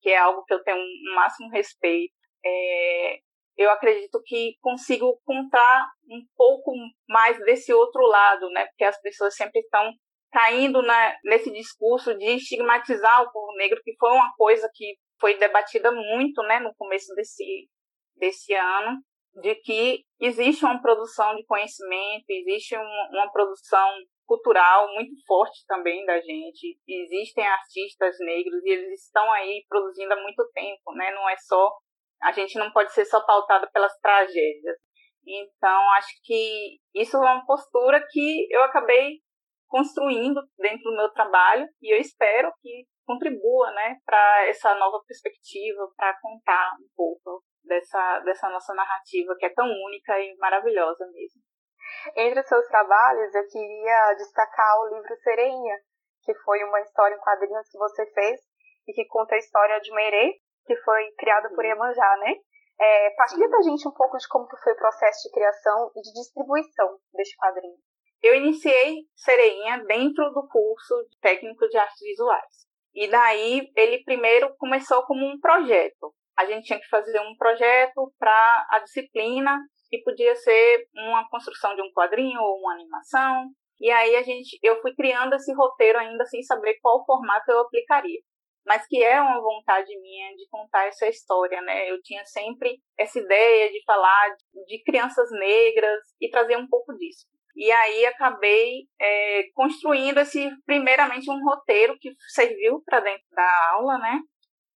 que 0.00 0.10
é 0.10 0.16
algo 0.16 0.44
que 0.44 0.54
eu 0.54 0.62
tenho 0.62 0.78
um 0.78 1.14
máximo 1.14 1.50
respeito. 1.50 2.12
É, 2.44 3.18
eu 3.56 3.70
acredito 3.70 4.20
que 4.24 4.54
consigo 4.60 5.20
contar 5.24 5.86
um 6.10 6.22
pouco 6.36 6.72
mais 7.08 7.38
desse 7.44 7.72
outro 7.72 8.02
lado, 8.02 8.48
né? 8.50 8.66
Porque 8.66 8.84
as 8.84 9.00
pessoas 9.00 9.34
sempre 9.34 9.60
estão 9.60 9.92
caindo 10.32 10.82
na, 10.82 11.16
nesse 11.24 11.50
discurso 11.50 12.16
de 12.16 12.36
estigmatizar 12.36 13.22
o 13.22 13.32
povo 13.32 13.52
negro, 13.56 13.80
que 13.82 13.94
foi 13.98 14.10
uma 14.10 14.32
coisa 14.36 14.68
que 14.74 14.96
foi 15.20 15.36
debatida 15.36 15.90
muito, 15.90 16.42
né, 16.42 16.60
no 16.60 16.72
começo 16.76 17.12
desse, 17.14 17.68
desse 18.16 18.54
ano 18.54 18.98
de 19.40 19.54
que 19.56 20.04
existe 20.20 20.64
uma 20.64 20.80
produção 20.80 21.34
de 21.36 21.44
conhecimento, 21.44 22.24
existe 22.28 22.76
uma, 22.76 23.08
uma 23.12 23.32
produção 23.32 23.88
cultural 24.26 24.92
muito 24.94 25.12
forte 25.26 25.64
também 25.66 26.04
da 26.04 26.20
gente. 26.20 26.78
Existem 26.86 27.46
artistas 27.46 28.16
negros 28.20 28.62
e 28.64 28.70
eles 28.70 29.04
estão 29.04 29.30
aí 29.32 29.64
produzindo 29.68 30.12
há 30.12 30.20
muito 30.20 30.46
tempo, 30.52 30.92
né? 30.94 31.10
Não 31.12 31.28
é 31.28 31.36
só 31.36 31.70
a 32.22 32.32
gente 32.32 32.58
não 32.58 32.70
pode 32.72 32.92
ser 32.92 33.04
só 33.04 33.24
pautada 33.24 33.68
pelas 33.72 33.96
tragédias. 34.00 34.76
Então, 35.26 35.90
acho 35.92 36.08
que 36.24 36.78
isso 36.94 37.16
é 37.16 37.20
uma 37.20 37.46
postura 37.46 38.04
que 38.10 38.46
eu 38.50 38.62
acabei 38.62 39.20
construindo 39.68 40.40
dentro 40.58 40.90
do 40.90 40.96
meu 40.96 41.10
trabalho 41.12 41.66
e 41.82 41.94
eu 41.94 42.00
espero 42.00 42.50
que 42.60 42.86
contribua, 43.04 43.70
né, 43.72 43.96
para 44.04 44.46
essa 44.48 44.74
nova 44.74 45.02
perspectiva, 45.06 45.86
para 45.96 46.18
contar 46.20 46.72
um 46.80 46.88
pouco 46.96 47.42
dessa, 47.64 48.20
dessa 48.20 48.48
nossa 48.48 48.74
narrativa 48.74 49.36
que 49.38 49.46
é 49.46 49.54
tão 49.54 49.66
única 49.66 50.18
e 50.18 50.36
maravilhosa 50.36 51.06
mesmo. 51.06 51.42
Entre 52.16 52.40
os 52.40 52.46
seus 52.46 52.66
trabalhos, 52.68 53.34
eu 53.34 53.46
queria 53.48 54.14
destacar 54.14 54.80
o 54.80 54.94
livro 54.94 55.16
Sereinha, 55.22 55.76
que 56.22 56.34
foi 56.44 56.62
uma 56.64 56.80
história 56.80 57.14
em 57.14 57.20
quadrinhos 57.20 57.68
que 57.70 57.78
você 57.78 58.06
fez 58.12 58.40
e 58.86 58.92
que 58.92 59.06
conta 59.06 59.34
a 59.34 59.38
história 59.38 59.80
de 59.80 59.92
Merê, 59.92 60.34
que 60.66 60.76
foi 60.76 61.10
criado 61.18 61.54
por 61.54 61.64
Iemanjá, 61.64 62.16
né? 62.18 62.34
É, 62.80 63.10
partilha 63.16 63.48
da 63.48 63.60
gente 63.62 63.88
um 63.88 63.92
pouco 63.92 64.16
de 64.16 64.28
como 64.28 64.46
que 64.46 64.56
foi 64.58 64.72
o 64.72 64.76
processo 64.76 65.22
de 65.24 65.34
criação 65.34 65.90
e 65.96 66.00
de 66.00 66.12
distribuição 66.12 66.98
deste 67.12 67.36
quadrinho. 67.36 67.76
Eu 68.22 68.34
iniciei 68.34 69.04
Sereinha 69.16 69.84
dentro 69.84 70.30
do 70.30 70.46
curso 70.48 70.94
de 71.10 71.18
técnico 71.20 71.68
de 71.68 71.76
artes 71.76 72.00
visuais. 72.00 72.68
E 72.94 73.08
daí 73.08 73.70
ele 73.76 74.02
primeiro 74.04 74.54
começou 74.56 75.02
como 75.04 75.24
um 75.26 75.38
projeto. 75.40 76.14
A 76.38 76.46
gente 76.46 76.66
tinha 76.66 76.78
que 76.78 76.88
fazer 76.88 77.20
um 77.20 77.36
projeto 77.36 78.12
para 78.18 78.66
a 78.70 78.78
disciplina 78.78 79.58
e 79.92 80.02
podia 80.02 80.34
ser 80.36 80.86
uma 80.94 81.28
construção 81.28 81.74
de 81.74 81.82
um 81.82 81.92
quadrinho 81.92 82.40
ou 82.40 82.60
uma 82.60 82.72
animação. 82.72 83.50
E 83.80 83.90
aí 83.90 84.16
a 84.16 84.22
gente, 84.22 84.58
eu 84.62 84.80
fui 84.80 84.94
criando 84.94 85.34
esse 85.34 85.52
roteiro 85.52 85.98
ainda 85.98 86.24
sem 86.26 86.42
saber 86.42 86.78
qual 86.80 87.04
formato 87.04 87.50
eu 87.50 87.60
aplicaria 87.60 88.20
mas 88.68 88.86
que 88.86 89.02
é 89.02 89.18
uma 89.18 89.40
vontade 89.40 89.98
minha 89.98 90.36
de 90.36 90.46
contar 90.50 90.86
essa 90.86 91.08
história, 91.08 91.60
né? 91.62 91.90
Eu 91.90 92.02
tinha 92.02 92.22
sempre 92.26 92.78
essa 92.98 93.18
ideia 93.18 93.72
de 93.72 93.82
falar 93.84 94.36
de 94.66 94.82
crianças 94.84 95.30
negras 95.30 96.00
e 96.20 96.28
trazer 96.28 96.58
um 96.58 96.68
pouco 96.68 96.94
disso. 96.98 97.26
E 97.56 97.72
aí 97.72 98.04
acabei 98.04 98.82
é, 99.00 99.44
construindo 99.54 100.18
esse, 100.18 100.50
primeiramente, 100.66 101.30
um 101.30 101.42
roteiro 101.42 101.96
que 101.98 102.10
serviu 102.28 102.82
para 102.84 103.00
dentro 103.00 103.24
da 103.32 103.70
aula, 103.72 103.98
né? 103.98 104.20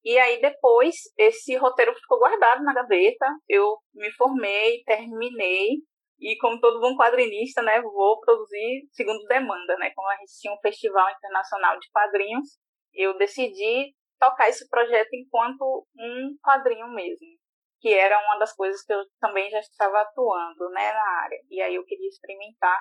E 0.05 0.19
aí 0.19 0.41
depois 0.41 0.97
esse 1.17 1.57
roteiro 1.57 1.95
ficou 1.95 2.19
guardado 2.19 2.63
na 2.65 2.75
gaveta. 2.75 3.27
Eu 3.49 3.77
me 3.95 4.11
formei, 4.13 4.83
terminei 4.85 5.79
e 6.23 6.37
como 6.39 6.61
todo 6.61 6.81
bom 6.81 6.97
quadrinista, 6.97 7.63
né, 7.63 7.81
vou 7.83 8.21
produzir 8.21 8.89
segundo 8.93 9.25
demanda, 9.25 9.77
né? 9.77 9.91
Como 9.95 10.09
a 10.09 10.17
gente 10.17 10.39
tinha 10.41 10.55
um 10.55 10.61
festival 10.61 11.11
internacional 11.11 11.79
de 11.81 11.91
quadrinhos, 11.91 12.49
eu 12.95 13.19
decidi 13.19 13.93
tocar 14.21 14.49
esse 14.49 14.69
projeto 14.69 15.09
enquanto 15.15 15.85
um 15.99 16.37
quadrinho 16.41 16.87
mesmo, 16.95 17.27
que 17.81 17.93
era 17.93 18.17
uma 18.25 18.39
das 18.39 18.55
coisas 18.55 18.85
que 18.85 18.93
eu 18.93 19.05
também 19.21 19.51
já 19.51 19.59
estava 19.59 20.01
atuando 20.01 20.71
né, 20.71 20.93
na 20.93 21.23
área. 21.25 21.41
E 21.51 21.61
aí 21.61 21.75
eu 21.75 21.85
queria 21.85 22.09
experimentar 22.09 22.79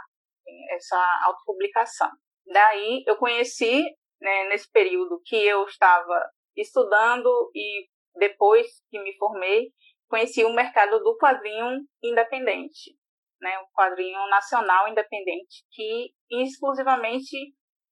essa 0.69 1.21
autopublicação. 1.25 2.11
Daí 2.45 3.03
eu 3.07 3.17
conheci, 3.17 3.83
né, 4.21 4.49
nesse 4.49 4.69
período 4.71 5.19
que 5.25 5.35
eu 5.35 5.63
estava 5.65 6.29
estudando 6.55 7.29
e 7.55 7.87
depois 8.15 8.67
que 8.89 8.99
me 8.99 9.15
formei, 9.17 9.71
conheci 10.09 10.43
o 10.43 10.53
mercado 10.53 10.99
do 10.99 11.17
quadrinho 11.17 11.85
independente, 12.03 12.95
né, 13.39 13.57
o 13.59 13.67
quadrinho 13.73 14.19
nacional 14.27 14.87
independente, 14.87 15.63
que 15.71 16.11
exclusivamente 16.29 17.37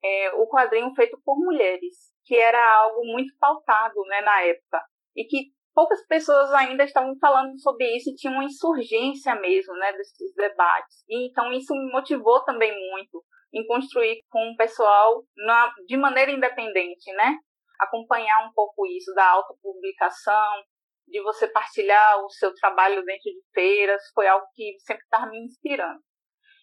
é, 0.04 0.32
o 0.34 0.48
quadrinho 0.48 0.94
feito 0.96 1.20
por 1.24 1.38
mulheres, 1.38 2.14
que 2.26 2.36
era 2.36 2.62
algo 2.82 3.06
muito 3.06 3.34
pautado 3.40 4.02
né, 4.08 4.22
na 4.22 4.42
época, 4.44 4.84
e 5.16 5.24
que 5.26 5.52
poucas 5.74 6.06
pessoas 6.08 6.52
ainda 6.54 6.84
estavam 6.84 7.18
falando 7.20 7.60
sobre 7.60 7.96
isso 7.96 8.10
e 8.10 8.16
tinha 8.16 8.34
uma 8.34 8.44
insurgência 8.44 9.34
mesmo 9.36 9.74
né, 9.76 9.94
desses 9.94 10.34
debates. 10.36 11.04
E, 11.08 11.30
então 11.30 11.52
isso 11.54 11.74
me 11.74 11.92
motivou 11.92 12.44
também 12.44 12.72
muito 12.92 13.24
em 13.54 13.66
construir 13.66 14.22
com 14.30 14.52
o 14.52 14.56
pessoal 14.56 15.24
na, 15.36 15.74
de 15.88 15.98
maneira 15.98 16.32
independente, 16.32 17.12
né? 17.14 17.36
Acompanhar 17.80 18.48
um 18.48 18.54
pouco 18.54 18.86
isso 18.86 19.14
da 19.14 19.30
autopublicação, 19.30 20.64
de 21.08 21.22
você 21.22 21.48
partilhar 21.48 22.24
o 22.24 22.30
seu 22.30 22.54
trabalho 22.54 23.04
dentro 23.04 23.32
de 23.32 23.42
feiras, 23.54 24.02
foi 24.14 24.28
algo 24.28 24.46
que 24.54 24.76
sempre 24.80 25.04
estava 25.04 25.28
me 25.28 25.40
inspirando. 25.40 26.00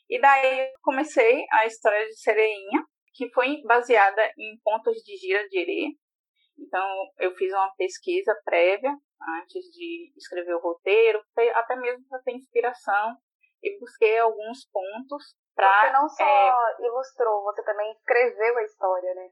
E 0.08 0.20
daí 0.20 0.72
comecei 0.82 1.44
a 1.50 1.66
história 1.66 2.06
de 2.06 2.16
Sereinha, 2.16 2.84
que 3.14 3.28
foi 3.32 3.60
baseada 3.64 4.22
em 4.38 4.58
pontos 4.62 4.96
de 4.98 5.16
gira 5.16 5.48
de 5.48 5.58
Herê. 5.58 5.96
Então, 6.58 6.86
eu 7.18 7.34
fiz 7.34 7.52
uma 7.52 7.74
pesquisa 7.76 8.34
prévia 8.44 8.90
antes 9.40 9.64
de 9.72 10.12
escrever 10.16 10.54
o 10.54 10.60
roteiro, 10.60 11.22
até 11.54 11.76
mesmo 11.76 12.06
para 12.08 12.22
ter 12.22 12.32
inspiração, 12.32 13.16
e 13.62 13.78
busquei 13.80 14.18
alguns 14.18 14.66
pontos 14.70 15.34
para. 15.54 15.86
Você 15.86 15.92
não 15.92 16.08
só 16.08 16.24
é... 16.24 16.86
ilustrou, 16.86 17.42
você 17.44 17.64
também 17.64 17.90
escreveu 17.92 18.58
a 18.58 18.62
história, 18.62 19.14
né? 19.14 19.28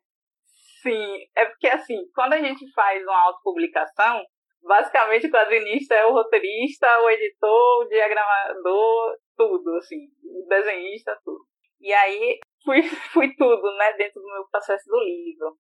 Sim, 0.85 1.27
é 1.35 1.47
porque 1.47 1.67
assim, 1.69 1.97
quando 2.15 2.35
a 2.35 2.39
gente 2.39 2.71
faz 2.73 3.03
uma 3.03 3.19
autopublicação, 3.23 4.23
basicamente 4.63 5.27
o 5.27 5.31
quadrinista 5.31 5.95
é 5.95 6.05
o 6.05 6.13
roteirista, 6.13 6.87
o 7.01 7.09
editor, 7.09 7.83
o 7.83 7.89
diagramador, 7.89 9.17
tudo, 9.35 9.77
assim, 9.79 10.09
o 10.23 10.47
desenhista, 10.47 11.19
tudo. 11.25 11.43
E 11.81 11.91
aí 11.91 12.39
fui, 12.63 12.83
fui 13.15 13.35
tudo, 13.35 13.75
né, 13.79 13.95
dentro 13.95 14.21
do 14.21 14.29
meu 14.29 14.47
processo 14.51 14.85
do 14.87 14.99
livro. 15.01 15.57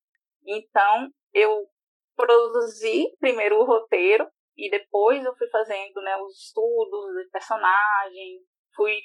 Então, 0.46 1.08
eu 1.32 1.66
produzi 2.14 3.06
primeiro 3.18 3.60
o 3.60 3.64
roteiro 3.64 4.28
e 4.58 4.70
depois 4.70 5.24
eu 5.24 5.34
fui 5.36 5.48
fazendo, 5.48 6.02
né, 6.02 6.18
os 6.18 6.38
estudos 6.38 7.14
de 7.16 7.30
personagem, 7.30 8.40
fui 8.76 9.00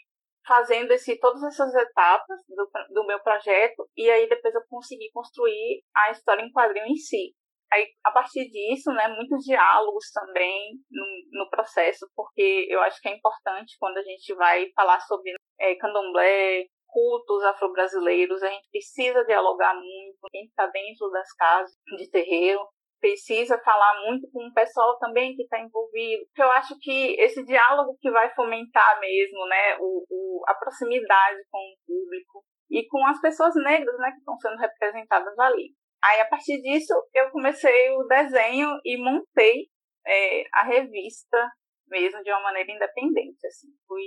fazendo 0.46 0.92
esse, 0.92 1.20
todas 1.20 1.44
essas 1.44 1.74
etapas 1.76 2.40
do, 2.48 2.70
do 2.94 3.06
meu 3.06 3.20
projeto 3.22 3.88
e 3.96 4.10
aí 4.10 4.28
depois 4.28 4.54
eu 4.54 4.62
consegui 4.70 5.10
construir 5.12 5.84
a 5.96 6.12
história 6.12 6.42
em 6.42 6.52
quadrinho 6.52 6.88
em 6.88 6.96
si. 6.96 7.34
Aí, 7.72 7.88
a 8.04 8.12
partir 8.12 8.50
disso, 8.50 8.92
né, 8.92 9.08
muitos 9.10 9.44
diálogos 9.44 10.10
também 10.12 10.74
no, 10.90 11.44
no 11.44 11.50
processo, 11.52 12.10
porque 12.16 12.66
eu 12.68 12.82
acho 12.82 13.00
que 13.00 13.10
é 13.10 13.16
importante 13.16 13.78
quando 13.80 13.98
a 14.00 14.02
gente 14.02 14.34
vai 14.34 14.72
falar 14.76 15.00
sobre 15.02 15.36
é, 15.60 15.76
candomblé, 15.76 16.66
cultos 16.88 17.44
afro-brasileiros, 17.44 18.42
a 18.42 18.50
gente 18.50 18.68
precisa 18.72 19.24
dialogar 19.26 19.76
muito 19.76 20.18
quem 20.32 20.46
está 20.46 20.66
dentro 20.66 21.12
das 21.12 21.32
casas 21.34 21.76
de 21.98 22.10
terreiro, 22.10 22.60
precisa 23.00 23.58
falar 23.60 24.02
muito 24.06 24.30
com 24.32 24.46
o 24.46 24.54
pessoal 24.54 24.98
também 25.00 25.36
que 25.36 25.44
está 25.44 25.60
envolvido. 25.60 26.24
Eu 26.38 26.52
acho 26.52 26.78
que 26.80 27.16
esse 27.20 27.44
diálogo 27.46 27.98
que 28.00 28.12
vai 28.12 28.34
fomentar 28.34 29.00
mesmo, 29.00 29.46
né, 29.48 29.78
o, 29.80 30.06
o, 30.10 30.44
a 30.48 30.54
proximidade 30.56 31.40
com 31.50 31.60
o 31.60 31.78
público 31.86 32.44
e 32.70 32.86
com 32.88 33.06
as 33.06 33.20
pessoas 33.20 33.56
negras, 33.56 33.98
né, 33.98 34.12
que 34.12 34.18
estão 34.20 34.38
sendo 34.38 34.58
representadas 34.58 35.38
ali. 35.40 35.74
Aí, 36.04 36.22
a 36.22 36.30
partir 36.30 36.62
disso, 36.62 36.94
eu 37.14 37.30
comecei 37.32 37.90
o 37.92 38.04
desenho 38.04 38.70
e 38.86 38.98
montei 38.98 39.68
é, 40.06 40.44
a 40.54 40.64
revista 40.64 41.50
mesmo 41.90 42.22
de 42.24 42.32
uma 42.32 42.42
maneira 42.42 42.72
independente, 42.72 43.46
assim. 43.48 43.68
Fui 43.88 44.04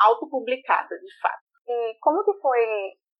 autopublicada, 0.00 0.96
de 0.98 1.20
fato. 1.20 1.42
E 1.66 1.98
como 2.00 2.24
que 2.24 2.40
foi 2.40 2.60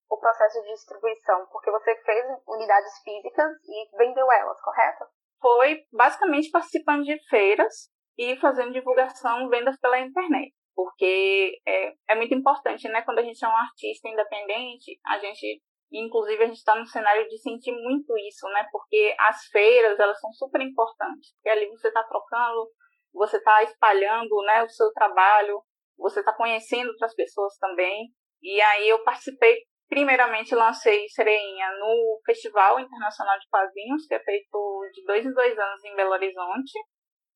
o 0.09 0.19
processo 0.19 0.61
de 0.63 0.73
distribuição? 0.73 1.47
Porque 1.51 1.71
você 1.71 1.95
fez 2.03 2.25
unidades 2.47 2.93
físicas 3.03 3.53
e 3.65 3.97
vendeu 3.97 4.31
elas, 4.31 4.61
correto? 4.61 5.05
Foi 5.41 5.85
basicamente 5.93 6.51
participando 6.51 7.05
de 7.05 7.19
feiras 7.29 7.91
e 8.17 8.37
fazendo 8.37 8.73
divulgação, 8.73 9.49
vendas 9.49 9.79
pela 9.79 9.99
internet. 9.99 10.55
Porque 10.75 11.61
é, 11.67 11.93
é 12.09 12.15
muito 12.15 12.35
importante, 12.35 12.89
né? 12.89 13.03
Quando 13.03 13.21
a 13.21 13.23
gente 13.23 13.45
é 13.45 13.49
um 13.49 13.57
artista 13.57 14.09
independente, 14.09 14.99
a 15.07 15.19
gente 15.19 15.63
inclusive 15.93 16.43
a 16.43 16.47
gente 16.47 16.57
está 16.57 16.75
no 16.75 16.87
cenário 16.87 17.29
de 17.29 17.39
sentir 17.39 17.73
muito 17.73 18.17
isso, 18.19 18.49
né? 18.49 18.67
Porque 18.73 19.15
as 19.19 19.45
feiras 19.47 19.99
elas 19.99 20.19
são 20.19 20.33
super 20.33 20.61
importantes. 20.61 21.33
Porque 21.35 21.51
ali 21.51 21.69
você 21.69 21.89
está 21.89 22.03
trocando, 22.03 22.69
você 23.13 23.37
está 23.37 23.63
espalhando, 23.63 24.43
né, 24.43 24.63
o 24.63 24.69
seu 24.69 24.93
trabalho, 24.93 25.63
você 25.97 26.21
está 26.21 26.33
conhecendo 26.35 26.89
outras 26.89 27.15
pessoas 27.15 27.57
também. 27.59 28.09
E 28.43 28.61
aí 28.61 28.89
eu 28.89 29.03
participei, 29.05 29.57
primeiramente 29.95 30.57
lancei 30.57 31.09
Sereinha 31.09 31.71
no 31.79 32.21
Festival 32.27 32.81
Internacional 32.81 33.39
de 33.39 33.47
Quadrinhos, 33.49 34.05
que 34.09 34.15
é 34.15 34.19
feito 34.19 34.91
de 34.93 35.05
dois 35.05 35.25
em 35.25 35.33
dois 35.33 35.57
anos 35.57 35.85
em 35.85 35.95
Belo 35.95 36.11
Horizonte, 36.11 36.73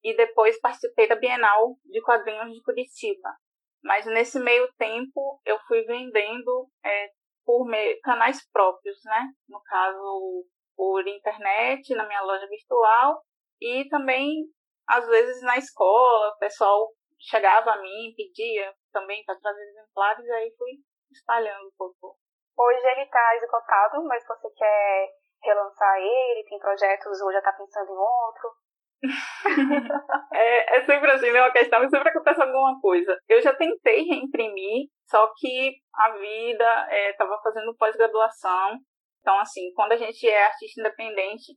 e 0.02 0.16
depois 0.16 0.60
participei 0.60 1.06
da 1.06 1.14
Bienal 1.14 1.76
de 1.84 2.02
Quadrinhos 2.02 2.52
de 2.52 2.60
Curitiba. 2.64 3.28
Mas 3.80 4.06
nesse 4.06 4.40
meio 4.40 4.68
tempo 4.76 5.40
eu 5.46 5.56
fui 5.68 5.84
vendendo 5.84 6.68
é, 6.84 7.10
por 7.46 7.64
canais 8.02 8.44
próprios, 8.50 8.98
né? 9.04 9.28
No 9.48 9.62
caso, 9.62 10.44
por 10.76 11.06
internet, 11.06 11.94
na 11.94 12.08
minha 12.08 12.22
loja 12.22 12.48
virtual, 12.48 13.22
e 13.60 13.88
também, 13.88 14.32
às 14.88 15.06
vezes, 15.06 15.40
na 15.42 15.56
escola, 15.58 16.34
o 16.34 16.38
pessoal 16.38 16.88
chegava 17.20 17.70
a 17.70 17.80
mim, 17.80 18.14
pedia 18.16 18.74
também 18.92 19.22
para 19.24 19.38
trazer 19.38 19.62
exemplares, 19.62 20.26
e 20.26 20.32
aí 20.32 20.52
fui 20.58 20.72
espalhando 21.12 21.68
um 21.68 21.72
pouco 21.78 22.18
Hoje 22.58 22.86
ele 22.88 23.02
está 23.02 23.36
esgotado, 23.36 24.04
mas 24.04 24.26
você 24.26 24.50
quer 24.50 25.08
relançar 25.44 25.96
ele? 25.98 26.44
Tem 26.48 26.58
projetos 26.58 27.20
ou 27.20 27.32
já 27.32 27.38
está 27.38 27.52
pensando 27.52 27.92
em 27.92 27.96
outro? 27.96 28.50
é, 30.34 30.78
é, 30.78 30.84
sempre 30.84 31.10
assim, 31.12 31.30
né? 31.30 31.40
Uma 31.40 31.52
questão 31.52 31.88
sempre 31.88 32.08
acontece 32.08 32.42
alguma 32.42 32.80
coisa. 32.80 33.16
Eu 33.28 33.40
já 33.40 33.54
tentei 33.54 34.02
reimprimir, 34.02 34.88
só 35.06 35.32
que 35.36 35.76
a 35.94 36.10
vida 36.16 36.88
estava 37.10 37.34
é, 37.34 37.42
fazendo 37.42 37.76
pós-graduação. 37.76 38.78
Então, 39.20 39.38
assim, 39.38 39.72
quando 39.74 39.92
a 39.92 39.96
gente 39.96 40.28
é 40.28 40.46
artista 40.46 40.80
independente, 40.80 41.52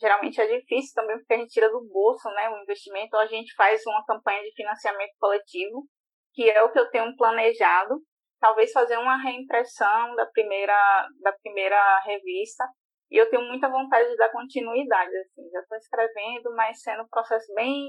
geralmente 0.00 0.40
é 0.40 0.46
difícil 0.46 0.92
também 0.94 1.16
porque 1.18 1.34
a 1.34 1.38
gente 1.38 1.52
tira 1.52 1.70
do 1.70 1.86
bolso, 1.92 2.28
né, 2.30 2.48
o 2.48 2.62
investimento, 2.62 3.14
ou 3.16 3.22
a 3.22 3.26
gente 3.26 3.54
faz 3.54 3.80
uma 3.86 4.04
campanha 4.04 4.42
de 4.42 4.52
financiamento 4.54 5.12
coletivo, 5.20 5.86
que 6.32 6.50
é 6.50 6.62
o 6.62 6.72
que 6.72 6.78
eu 6.78 6.90
tenho 6.90 7.14
planejado, 7.16 8.00
talvez 8.40 8.72
fazer 8.72 8.96
uma 8.96 9.22
reimpressão 9.22 10.14
da 10.16 10.26
primeira 10.26 11.08
da 11.20 11.32
primeira 11.32 12.00
revista. 12.00 12.64
E 13.10 13.16
eu 13.16 13.28
tenho 13.28 13.42
muita 13.42 13.68
vontade 13.68 14.08
de 14.08 14.16
dar 14.16 14.30
continuidade, 14.30 15.16
assim, 15.16 15.48
já 15.50 15.60
estou 15.60 15.76
escrevendo, 15.76 16.54
mas 16.54 16.80
sendo 16.80 17.02
um 17.02 17.08
processo 17.08 17.52
bem 17.54 17.88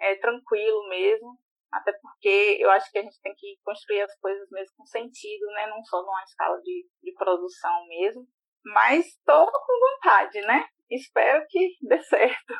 é, 0.00 0.16
tranquilo 0.16 0.88
mesmo, 0.88 1.38
até 1.72 1.92
porque 1.92 2.58
eu 2.60 2.70
acho 2.70 2.90
que 2.90 2.98
a 2.98 3.02
gente 3.02 3.20
tem 3.22 3.32
que 3.36 3.56
construir 3.64 4.02
as 4.02 4.18
coisas 4.18 4.48
mesmo 4.50 4.74
com 4.76 4.84
sentido, 4.86 5.46
né, 5.54 5.68
não 5.68 5.82
só 5.84 6.02
numa 6.02 6.22
escala 6.24 6.60
de, 6.62 6.84
de 7.00 7.12
produção 7.14 7.86
mesmo, 7.86 8.26
mas 8.64 9.06
estou 9.06 9.46
com 9.46 9.94
vontade, 9.94 10.40
né, 10.42 10.66
espero 10.90 11.44
que 11.48 11.76
dê 11.82 12.02
certo 12.02 12.54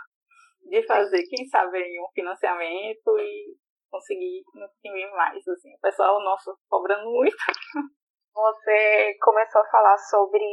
de 0.68 0.82
fazer, 0.86 1.22
quem 1.28 1.46
sabe, 1.48 1.78
um 2.00 2.12
financiamento 2.12 3.18
e 3.18 3.56
conseguir 3.90 4.42
imprimir 4.54 5.10
mais, 5.12 5.46
assim, 5.46 5.74
o 5.74 5.80
pessoal, 5.80 6.20
nosso 6.22 6.56
cobrando 6.68 7.10
muito. 7.10 7.36
Você 8.34 9.16
começou 9.22 9.62
a 9.62 9.70
falar 9.70 9.96
sobre 9.98 10.44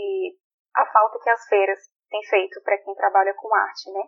a 0.75 0.85
falta 0.85 1.19
que 1.19 1.29
as 1.29 1.45
feiras 1.47 1.79
têm 2.09 2.23
feito 2.23 2.61
para 2.63 2.77
quem 2.77 2.95
trabalha 2.95 3.33
com 3.35 3.53
arte, 3.53 3.91
né? 3.91 4.01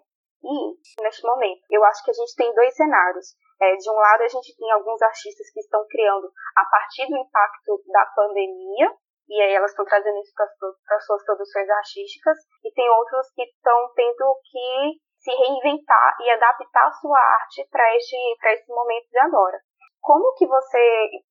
E, 0.43 1.01
neste 1.01 1.25
momento, 1.25 1.61
eu 1.69 1.83
acho 1.83 2.03
que 2.03 2.11
a 2.11 2.13
gente 2.13 2.35
tem 2.35 2.53
dois 2.53 2.75
cenários. 2.75 3.35
É, 3.59 3.75
de 3.75 3.89
um 3.89 3.95
lado, 3.95 4.21
a 4.21 4.27
gente 4.27 4.55
tem 4.55 4.71
alguns 4.71 5.01
artistas 5.01 5.49
que 5.51 5.59
estão 5.59 5.85
criando 5.89 6.31
a 6.55 6.65
partir 6.65 7.07
do 7.07 7.17
impacto 7.17 7.81
da 7.87 8.05
pandemia, 8.15 8.93
e 9.27 9.41
aí 9.41 9.53
elas 9.53 9.71
estão 9.71 9.85
trazendo 9.85 10.19
isso 10.19 10.33
para 10.35 10.99
suas 10.99 11.23
produções 11.25 11.69
artísticas, 11.69 12.37
e 12.63 12.71
tem 12.71 12.87
outros 12.89 13.31
que 13.33 13.43
estão 13.43 13.91
tendo 13.95 14.39
que 14.43 14.99
se 15.25 15.31
reinventar 15.31 16.15
e 16.21 16.29
adaptar 16.29 16.87
a 16.87 16.91
sua 16.91 17.19
arte 17.19 17.67
para 17.71 17.95
este, 17.95 18.15
esse 18.15 18.71
momento 18.71 19.09
de 19.09 19.17
agora. 19.17 19.59
Como 19.99 20.35
que 20.35 20.45
você, 20.45 20.77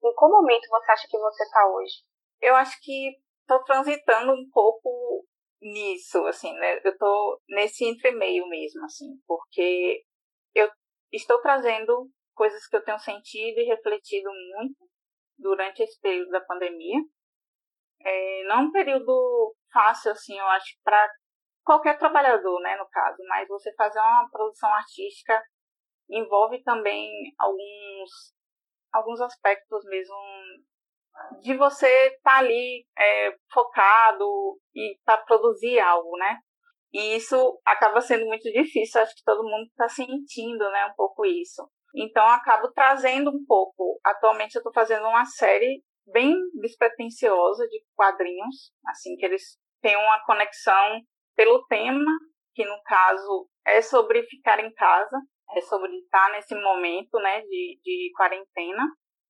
em 0.02 0.14
qual 0.16 0.32
momento 0.32 0.68
você 0.68 0.90
acha 0.90 1.06
que 1.08 1.16
você 1.16 1.44
está 1.44 1.64
hoje? 1.68 2.02
Eu 2.40 2.56
acho 2.56 2.76
que 2.82 3.12
estou 3.42 3.62
transitando 3.62 4.32
um 4.32 4.50
pouco 4.52 5.24
nisso, 5.62 6.26
assim, 6.26 6.52
né? 6.54 6.80
Eu 6.84 6.90
estou 6.90 7.40
nesse 7.48 7.84
entremeio 7.84 8.48
mesmo, 8.48 8.84
assim, 8.84 9.16
porque 9.28 10.02
eu 10.52 10.68
estou 11.12 11.40
trazendo 11.40 12.10
coisas 12.34 12.66
que 12.66 12.76
eu 12.76 12.84
tenho 12.84 12.98
sentido 12.98 13.60
e 13.60 13.64
refletido 13.64 14.28
muito 14.56 14.76
durante 15.38 15.84
esse 15.84 16.00
período 16.00 16.30
da 16.30 16.40
pandemia. 16.40 16.98
É, 18.00 18.44
não 18.48 18.56
é 18.56 18.58
um 18.58 18.72
período 18.72 19.54
fácil, 19.72 20.10
assim, 20.10 20.36
eu 20.36 20.46
acho, 20.46 20.74
para 20.82 21.08
qualquer 21.64 21.98
trabalhador, 21.98 22.60
né, 22.60 22.76
no 22.76 22.88
caso, 22.88 23.16
mas 23.28 23.48
você 23.48 23.72
fazer 23.74 23.98
uma 23.98 24.28
produção 24.30 24.72
artística 24.72 25.42
envolve 26.08 26.62
também 26.62 27.10
alguns, 27.38 28.10
alguns 28.92 29.20
aspectos 29.20 29.84
mesmo 29.86 30.14
de 31.40 31.56
você 31.56 31.86
estar 32.08 32.32
tá 32.32 32.38
ali 32.38 32.86
é, 32.98 33.36
focado 33.52 34.58
e 34.74 34.98
para 35.04 35.18
produzir 35.18 35.78
algo, 35.78 36.16
né? 36.18 36.38
E 36.92 37.16
isso 37.16 37.60
acaba 37.64 38.00
sendo 38.00 38.26
muito 38.26 38.50
difícil, 38.52 39.00
acho 39.00 39.14
que 39.16 39.24
todo 39.24 39.42
mundo 39.42 39.66
está 39.66 39.88
sentindo, 39.88 40.70
né, 40.70 40.86
um 40.86 40.94
pouco 40.94 41.24
isso. 41.24 41.68
Então, 41.94 42.26
acabo 42.26 42.72
trazendo 42.72 43.30
um 43.30 43.44
pouco. 43.46 44.00
Atualmente, 44.04 44.54
eu 44.54 44.60
estou 44.60 44.72
fazendo 44.72 45.06
uma 45.06 45.24
série 45.24 45.82
bem 46.06 46.34
despretensiosa 46.60 47.66
de 47.68 47.82
quadrinhos, 47.94 48.72
assim, 48.86 49.16
que 49.16 49.24
eles 49.24 49.58
têm 49.80 49.96
uma 49.96 50.24
conexão 50.24 51.00
pelo 51.34 51.64
tema, 51.66 52.10
que 52.54 52.64
no 52.64 52.80
caso 52.84 53.48
é 53.66 53.82
sobre 53.82 54.22
ficar 54.24 54.60
em 54.60 54.72
casa, 54.72 55.20
é 55.56 55.60
sobre 55.62 55.94
estar 55.98 56.32
nesse 56.32 56.54
momento, 56.54 57.18
né, 57.18 57.42
de, 57.42 57.78
de 57.82 58.10
quarentena 58.16 58.84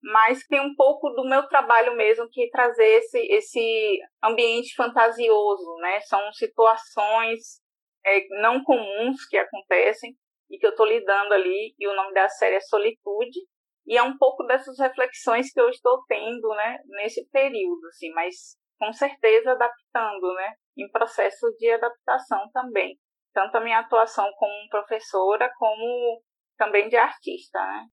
mas 0.05 0.45
tem 0.45 0.61
um 0.61 0.75
pouco 0.75 1.09
do 1.09 1.27
meu 1.27 1.47
trabalho 1.47 1.95
mesmo 1.95 2.29
que 2.29 2.47
trazer 2.51 2.85
esse, 2.99 3.17
esse 3.31 3.99
ambiente 4.23 4.75
fantasioso, 4.75 5.75
né? 5.77 5.99
São 6.01 6.31
situações 6.33 7.59
é, 8.05 8.23
não 8.41 8.63
comuns 8.63 9.25
que 9.27 9.35
acontecem 9.35 10.15
e 10.49 10.59
que 10.59 10.65
eu 10.65 10.69
estou 10.69 10.85
lidando 10.85 11.33
ali, 11.33 11.73
e 11.79 11.87
o 11.87 11.95
nome 11.95 12.13
da 12.13 12.29
série 12.29 12.57
é 12.57 12.61
Solitude, 12.61 13.39
e 13.87 13.97
é 13.97 14.03
um 14.03 14.15
pouco 14.15 14.43
dessas 14.43 14.77
reflexões 14.79 15.51
que 15.51 15.59
eu 15.59 15.69
estou 15.69 16.03
tendo, 16.07 16.49
né, 16.49 16.77
nesse 16.85 17.27
período, 17.29 17.87
assim, 17.87 18.11
mas 18.11 18.55
com 18.77 18.93
certeza 18.93 19.53
adaptando, 19.53 20.33
né, 20.35 20.53
em 20.77 20.89
processo 20.91 21.47
de 21.57 21.71
adaptação 21.71 22.49
também, 22.51 22.97
tanto 23.33 23.57
a 23.57 23.61
minha 23.61 23.79
atuação 23.79 24.31
como 24.37 24.69
professora, 24.69 25.51
como 25.57 26.21
também 26.57 26.87
de 26.89 26.97
artista, 26.97 27.59
né 27.59 27.87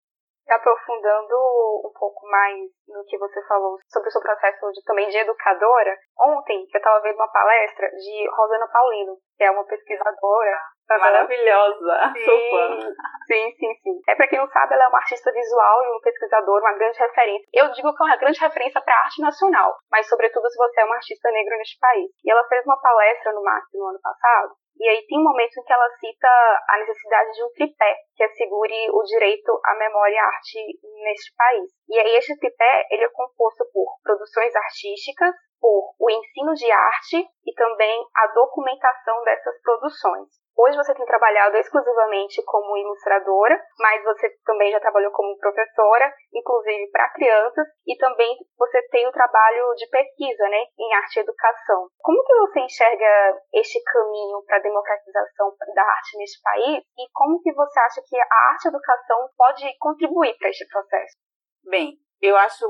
aprofundando 0.48 1.36
um 1.84 1.92
pouco 1.94 2.26
mais 2.28 2.58
no 2.88 3.04
que 3.04 3.18
você 3.18 3.40
falou 3.46 3.78
sobre 3.88 4.08
o 4.08 4.12
seu 4.12 4.20
processo 4.20 4.70
de, 4.72 4.82
também 4.84 5.08
de 5.08 5.18
educadora, 5.18 5.96
ontem 6.18 6.66
eu 6.72 6.78
estava 6.78 7.00
vendo 7.00 7.16
uma 7.16 7.30
palestra 7.30 7.88
de 7.90 8.28
Rosana 8.36 8.68
Paulino, 8.68 9.16
que 9.36 9.44
é 9.44 9.50
uma 9.50 9.64
pesquisadora. 9.64 10.58
Maravilhosa, 10.88 12.12
sim, 12.12 12.24
sou. 12.24 12.92
Sim, 13.26 13.52
sim, 13.56 13.74
sim. 13.82 14.00
É 14.08 14.14
para 14.14 14.28
quem 14.28 14.38
não 14.38 14.48
sabe, 14.48 14.74
ela 14.74 14.84
é 14.84 14.88
uma 14.88 14.98
artista 14.98 15.32
visual 15.32 15.84
e 15.84 15.88
uma 15.88 16.00
pesquisadora, 16.00 16.64
uma 16.64 16.78
grande 16.78 16.98
referência. 16.98 17.48
Eu 17.52 17.70
digo 17.72 17.94
que 17.94 18.02
é 18.02 18.06
uma 18.06 18.16
grande 18.16 18.40
referência 18.40 18.80
para 18.80 18.94
a 18.94 19.04
arte 19.04 19.20
nacional, 19.20 19.76
mas 19.90 20.08
sobretudo 20.08 20.48
se 20.48 20.56
você 20.56 20.80
é 20.80 20.84
uma 20.84 20.96
artista 20.96 21.30
negra 21.30 21.56
neste 21.56 21.78
país. 21.78 22.10
E 22.24 22.30
ela 22.30 22.46
fez 22.48 22.64
uma 22.66 22.80
palestra 22.80 23.32
no 23.32 23.42
MAC 23.42 23.64
no 23.74 23.86
ano 23.86 24.00
passado, 24.02 24.54
e 24.78 24.88
aí 24.88 25.06
tem 25.06 25.18
um 25.18 25.22
momento 25.22 25.56
em 25.58 25.62
que 25.62 25.72
ela 25.72 25.88
cita 26.00 26.28
a 26.68 26.78
necessidade 26.78 27.32
de 27.32 27.44
um 27.44 27.52
tripé 27.52 27.96
que 28.16 28.24
assegure 28.24 28.90
o 28.90 29.02
direito 29.04 29.60
à 29.64 29.74
memória 29.74 30.14
e 30.14 30.18
à 30.18 30.24
arte 30.24 30.58
neste 31.04 31.34
país. 31.36 31.70
E 31.88 31.98
aí 31.98 32.16
este 32.16 32.36
tripé 32.38 32.86
ele 32.90 33.04
é 33.04 33.08
composto 33.10 33.64
por 33.72 33.86
produções 34.02 34.54
artísticas, 34.56 35.34
por 35.60 35.94
o 36.00 36.10
ensino 36.10 36.54
de 36.54 36.70
arte 36.70 37.24
e 37.46 37.54
também 37.54 38.04
a 38.16 38.26
documentação 38.28 39.22
dessas 39.22 39.60
produções. 39.62 40.41
Hoje 40.54 40.76
você 40.76 40.94
tem 40.94 41.06
trabalhado 41.06 41.56
exclusivamente 41.56 42.42
como 42.44 42.76
ilustradora, 42.76 43.58
mas 43.78 44.04
você 44.04 44.28
também 44.44 44.70
já 44.70 44.78
trabalhou 44.80 45.10
como 45.12 45.36
professora, 45.38 46.12
inclusive 46.32 46.90
para 46.90 47.10
crianças, 47.12 47.66
e 47.86 47.96
também 47.96 48.36
você 48.58 48.82
tem 48.88 49.08
o 49.08 49.12
trabalho 49.12 49.74
de 49.74 49.88
pesquisa, 49.88 50.44
né, 50.48 50.64
em 50.78 50.94
arte 50.94 51.16
e 51.16 51.20
educação. 51.20 51.88
Como 51.98 52.22
que 52.22 52.34
você 52.34 52.60
enxerga 52.60 53.40
este 53.54 53.82
caminho 53.82 54.42
para 54.46 54.58
a 54.58 54.62
democratização 54.62 55.56
da 55.74 55.82
arte 55.82 56.18
neste 56.18 56.40
país 56.42 56.84
e 56.98 57.10
como 57.12 57.40
que 57.40 57.52
você 57.52 57.80
acha 57.80 58.02
que 58.06 58.16
a 58.16 58.50
arte 58.52 58.66
e 58.66 58.68
educação 58.68 59.28
pode 59.36 59.78
contribuir 59.78 60.36
para 60.38 60.50
este 60.50 60.66
processo? 60.68 61.16
Bem, 61.64 61.96
eu 62.20 62.36
acho 62.36 62.66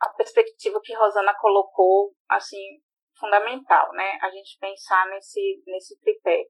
a 0.00 0.08
perspectiva 0.10 0.80
que 0.82 0.94
Rosana 0.94 1.34
colocou 1.38 2.12
assim 2.30 2.80
fundamental, 3.18 3.92
né? 3.92 4.18
A 4.22 4.30
gente 4.30 4.58
pensar 4.60 5.06
nesse 5.08 5.62
nesse 5.66 5.98
tripé 6.00 6.44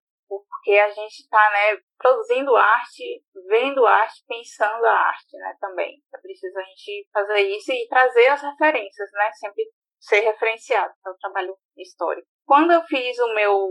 porque 0.67 0.81
a 0.81 0.91
gente 0.91 1.21
está 1.21 1.51
né, 1.51 1.79
produzindo 1.97 2.57
arte, 2.57 3.23
vendo 3.49 3.87
arte, 3.87 4.25
pensando 4.27 4.85
a 4.85 4.93
arte 4.93 5.37
né, 5.37 5.55
também. 5.61 6.03
É 6.13 6.19
preciso 6.19 6.59
a 6.59 6.63
gente 6.63 7.09
fazer 7.13 7.41
isso 7.43 7.71
e 7.71 7.87
trazer 7.89 8.27
as 8.27 8.43
referências, 8.43 9.09
né, 9.13 9.31
sempre 9.35 9.65
ser 10.01 10.21
referenciado 10.21 10.93
para 11.01 11.13
o 11.13 11.19
trabalho 11.19 11.57
histórico. 11.77 12.27
Quando 12.45 12.73
eu 12.73 12.83
fiz 12.83 13.17
o 13.21 13.33
meu 13.33 13.69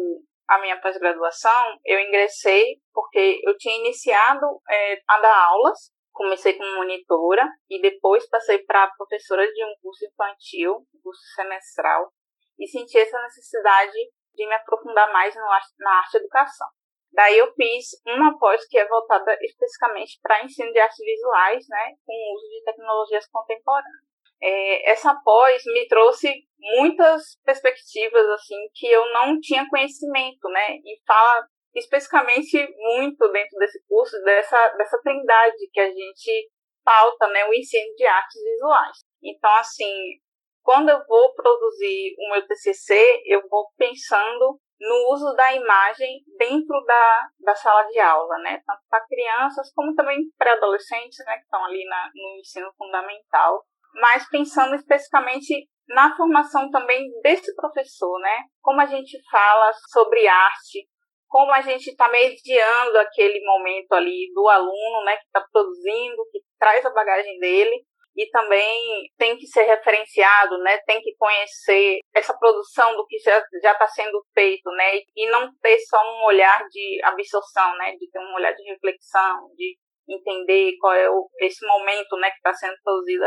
a 0.48 0.60
minha 0.60 0.80
pós-graduação, 0.80 1.78
eu 1.84 2.00
ingressei 2.00 2.78
porque 2.94 3.42
eu 3.44 3.58
tinha 3.58 3.78
iniciado 3.80 4.46
é, 4.70 5.02
a 5.10 5.20
dar 5.20 5.48
aulas, 5.48 5.92
comecei 6.14 6.54
como 6.54 6.78
monitora 6.78 7.46
e 7.70 7.82
depois 7.82 8.30
passei 8.30 8.60
para 8.60 8.92
professora 8.96 9.46
de 9.52 9.66
um 9.66 9.76
curso 9.82 10.06
infantil, 10.06 10.86
curso 11.04 11.22
semestral, 11.36 12.10
e 12.58 12.68
senti 12.68 12.98
essa 12.98 13.22
necessidade 13.24 13.98
de 14.34 14.48
me 14.48 14.54
aprofundar 14.54 15.12
mais 15.12 15.36
no, 15.36 15.42
na 15.80 15.92
arte 15.98 16.18
educação. 16.18 16.68
Daí 17.16 17.38
eu 17.38 17.54
fiz 17.54 17.92
uma 18.06 18.38
pós 18.38 18.68
que 18.68 18.78
é 18.78 18.86
voltada 18.86 19.38
especificamente 19.42 20.20
para 20.22 20.44
ensino 20.44 20.70
de 20.74 20.80
artes 20.80 21.00
visuais, 21.00 21.66
né, 21.70 21.94
com 22.06 22.14
o 22.14 22.36
uso 22.36 22.50
de 22.50 22.64
tecnologias 22.66 23.26
contemporâneas. 23.28 24.04
É, 24.44 24.92
essa 24.92 25.16
pós 25.24 25.64
me 25.66 25.88
trouxe 25.88 26.34
muitas 26.60 27.40
perspectivas 27.46 28.28
assim 28.32 28.58
que 28.74 28.88
eu 28.88 29.06
não 29.14 29.40
tinha 29.40 29.68
conhecimento, 29.70 30.50
né, 30.50 30.76
e 30.84 31.02
fala 31.08 31.48
especificamente 31.74 32.68
muito 32.78 33.32
dentro 33.32 33.58
desse 33.60 33.82
curso 33.88 34.22
dessa 34.24 34.70
dessa 34.78 35.00
trindade 35.02 35.70
que 35.72 35.80
a 35.80 35.88
gente 35.88 36.50
pauta, 36.84 37.28
né, 37.28 37.46
o 37.46 37.54
ensino 37.54 37.96
de 37.96 38.06
artes 38.06 38.44
visuais. 38.44 38.98
Então 39.24 39.56
assim 39.56 40.20
quando 40.64 40.90
eu 40.90 41.06
vou 41.08 41.34
produzir 41.34 42.16
o 42.18 42.34
meu 42.34 42.46
TCC, 42.46 43.22
eu 43.26 43.48
vou 43.48 43.68
pensando 43.78 44.60
no 44.80 45.14
uso 45.14 45.34
da 45.36 45.54
imagem 45.54 46.22
dentro 46.38 46.84
da, 46.86 47.28
da 47.40 47.56
sala 47.56 47.84
de 47.84 48.00
aula, 48.00 48.38
né? 48.40 48.62
Tanto 48.66 48.82
para 48.90 49.06
crianças 49.06 49.72
como 49.74 49.94
também 49.96 50.18
para 50.38 50.54
adolescentes, 50.54 51.18
né? 51.26 51.36
Que 51.36 51.44
estão 51.44 51.64
ali 51.66 51.86
na, 51.86 52.10
no 52.14 52.40
ensino 52.40 52.72
fundamental. 52.78 53.64
Mas 53.94 54.28
pensando 54.30 54.76
especificamente 54.76 55.68
na 55.88 56.16
formação 56.16 56.70
também 56.72 57.10
desse 57.22 57.56
professor, 57.56 58.20
né? 58.20 58.44
Como 58.62 58.82
a 58.82 58.86
gente 58.86 59.18
fala 59.32 59.72
sobre 59.94 60.28
arte, 60.28 60.88
como 61.28 61.52
a 61.54 61.62
gente 61.62 61.90
está 61.90 62.10
mediando 62.10 62.98
aquele 62.98 63.44
momento 63.46 63.94
ali 63.94 64.32
do 64.34 64.48
aluno, 64.50 65.06
né? 65.06 65.16
Que 65.18 65.26
está 65.26 65.46
produzindo, 65.52 66.28
que 66.32 66.40
traz 66.60 66.86
a 66.86 66.94
bagagem 66.94 67.40
dele 67.40 67.86
e 68.16 68.30
também 68.30 69.10
tem 69.18 69.38
que 69.38 69.46
ser 69.46 69.64
referenciado, 69.64 70.58
né? 70.60 70.78
Tem 70.86 71.02
que 71.02 71.14
conhecer 71.18 72.00
essa 72.14 72.34
produção 72.38 72.96
do 72.96 73.06
que 73.06 73.18
já 73.20 73.40
está 73.72 73.88
sendo 73.88 74.24
feito, 74.34 74.70
né? 74.72 75.00
E 75.16 75.30
não 75.30 75.54
ter 75.62 75.78
só 75.80 75.98
um 75.98 76.24
olhar 76.26 76.66
de 76.70 77.02
absorção, 77.04 77.76
né? 77.78 77.92
De 77.98 78.10
ter 78.10 78.20
um 78.20 78.34
olhar 78.36 78.54
de 78.54 78.64
reflexão, 78.64 79.50
de 79.56 79.78
entender 80.08 80.78
qual 80.80 80.94
é 80.94 81.10
o, 81.10 81.30
esse 81.40 81.66
momento, 81.68 82.16
né? 82.16 82.30
Que 82.32 82.38
está 82.38 82.54
sendo 82.54 82.78
produzido. 82.82 83.26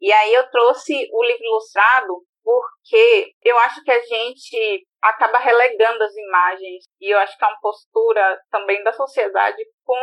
E 0.00 0.12
aí 0.12 0.32
eu 0.32 0.48
trouxe 0.50 1.08
o 1.12 1.24
livro 1.24 1.44
ilustrado 1.44 2.22
porque 2.42 3.32
eu 3.42 3.58
acho 3.58 3.82
que 3.82 3.90
a 3.90 4.00
gente 4.00 4.86
acaba 5.02 5.38
relegando 5.38 6.02
as 6.02 6.16
imagens 6.16 6.84
e 7.00 7.12
eu 7.12 7.18
acho 7.18 7.36
que 7.36 7.44
é 7.44 7.48
uma 7.48 7.60
postura 7.60 8.40
também 8.50 8.82
da 8.82 8.92
sociedade 8.92 9.62
com 9.84 9.96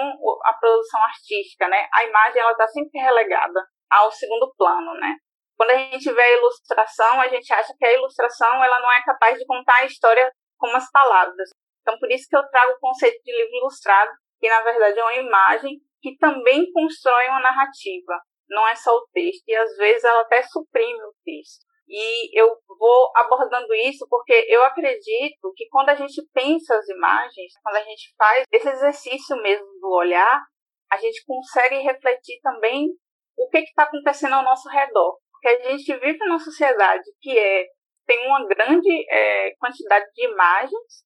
a 0.43 0.53
produção 0.53 1.01
artística, 1.03 1.67
né? 1.67 1.87
A 1.93 2.03
imagem 2.03 2.41
ela 2.41 2.51
está 2.51 2.67
sempre 2.67 2.99
relegada 2.99 3.65
ao 3.89 4.11
segundo 4.11 4.53
plano, 4.57 4.93
né? 4.95 5.15
Quando 5.55 5.71
a 5.71 5.77
gente 5.77 6.11
vê 6.11 6.21
a 6.21 6.37
ilustração, 6.37 7.19
a 7.19 7.27
gente 7.27 7.51
acha 7.51 7.73
que 7.77 7.85
a 7.85 7.93
ilustração 7.93 8.63
ela 8.63 8.79
não 8.79 8.91
é 8.91 9.01
capaz 9.03 9.37
de 9.37 9.45
contar 9.45 9.77
a 9.77 9.85
história 9.85 10.31
com 10.57 10.67
as 10.75 10.89
palavras. 10.91 11.49
Então, 11.81 11.97
por 11.99 12.11
isso 12.11 12.27
que 12.29 12.35
eu 12.35 12.47
trago 12.49 12.73
o 12.73 12.79
conceito 12.79 13.21
de 13.23 13.31
livro 13.31 13.57
ilustrado, 13.57 14.11
que 14.39 14.49
na 14.49 14.61
verdade 14.61 14.99
é 14.99 15.03
uma 15.03 15.15
imagem 15.15 15.79
que 16.01 16.15
também 16.17 16.71
constrói 16.71 17.27
uma 17.29 17.41
narrativa. 17.41 18.21
Não 18.49 18.67
é 18.67 18.75
só 18.75 18.91
o 18.91 19.07
texto, 19.11 19.43
e 19.47 19.55
às 19.55 19.75
vezes 19.77 20.03
ela 20.03 20.21
até 20.21 20.43
suprime 20.43 21.01
o 21.01 21.13
texto. 21.23 21.65
E 21.87 22.37
eu 22.37 22.49
vou 22.67 23.11
abordando 23.15 23.73
isso 23.73 24.05
porque 24.09 24.45
eu 24.49 24.63
acredito 24.63 25.53
que 25.55 25.67
quando 25.69 25.89
a 25.89 25.95
gente 25.95 26.21
pensa 26.33 26.75
as 26.75 26.87
imagens, 26.89 27.53
quando 27.63 27.77
a 27.77 27.83
gente 27.83 28.13
faz 28.17 28.43
esse 28.51 28.67
exercício 28.67 29.37
mesmo 29.41 29.65
do 29.79 29.89
olhar, 29.89 30.43
a 30.91 30.97
gente 30.97 31.23
consegue 31.25 31.77
refletir 31.79 32.39
também 32.41 32.89
o 33.37 33.49
que 33.49 33.59
está 33.59 33.83
acontecendo 33.83 34.33
ao 34.33 34.43
nosso 34.43 34.67
redor. 34.69 35.17
Porque 35.31 35.47
a 35.47 35.71
gente 35.71 35.93
vive 35.99 36.17
numa 36.25 36.39
sociedade 36.39 37.03
que 37.21 37.37
é, 37.37 37.65
tem 38.05 38.25
uma 38.27 38.45
grande 38.47 39.05
é, 39.09 39.51
quantidade 39.59 40.05
de 40.13 40.25
imagens 40.25 41.05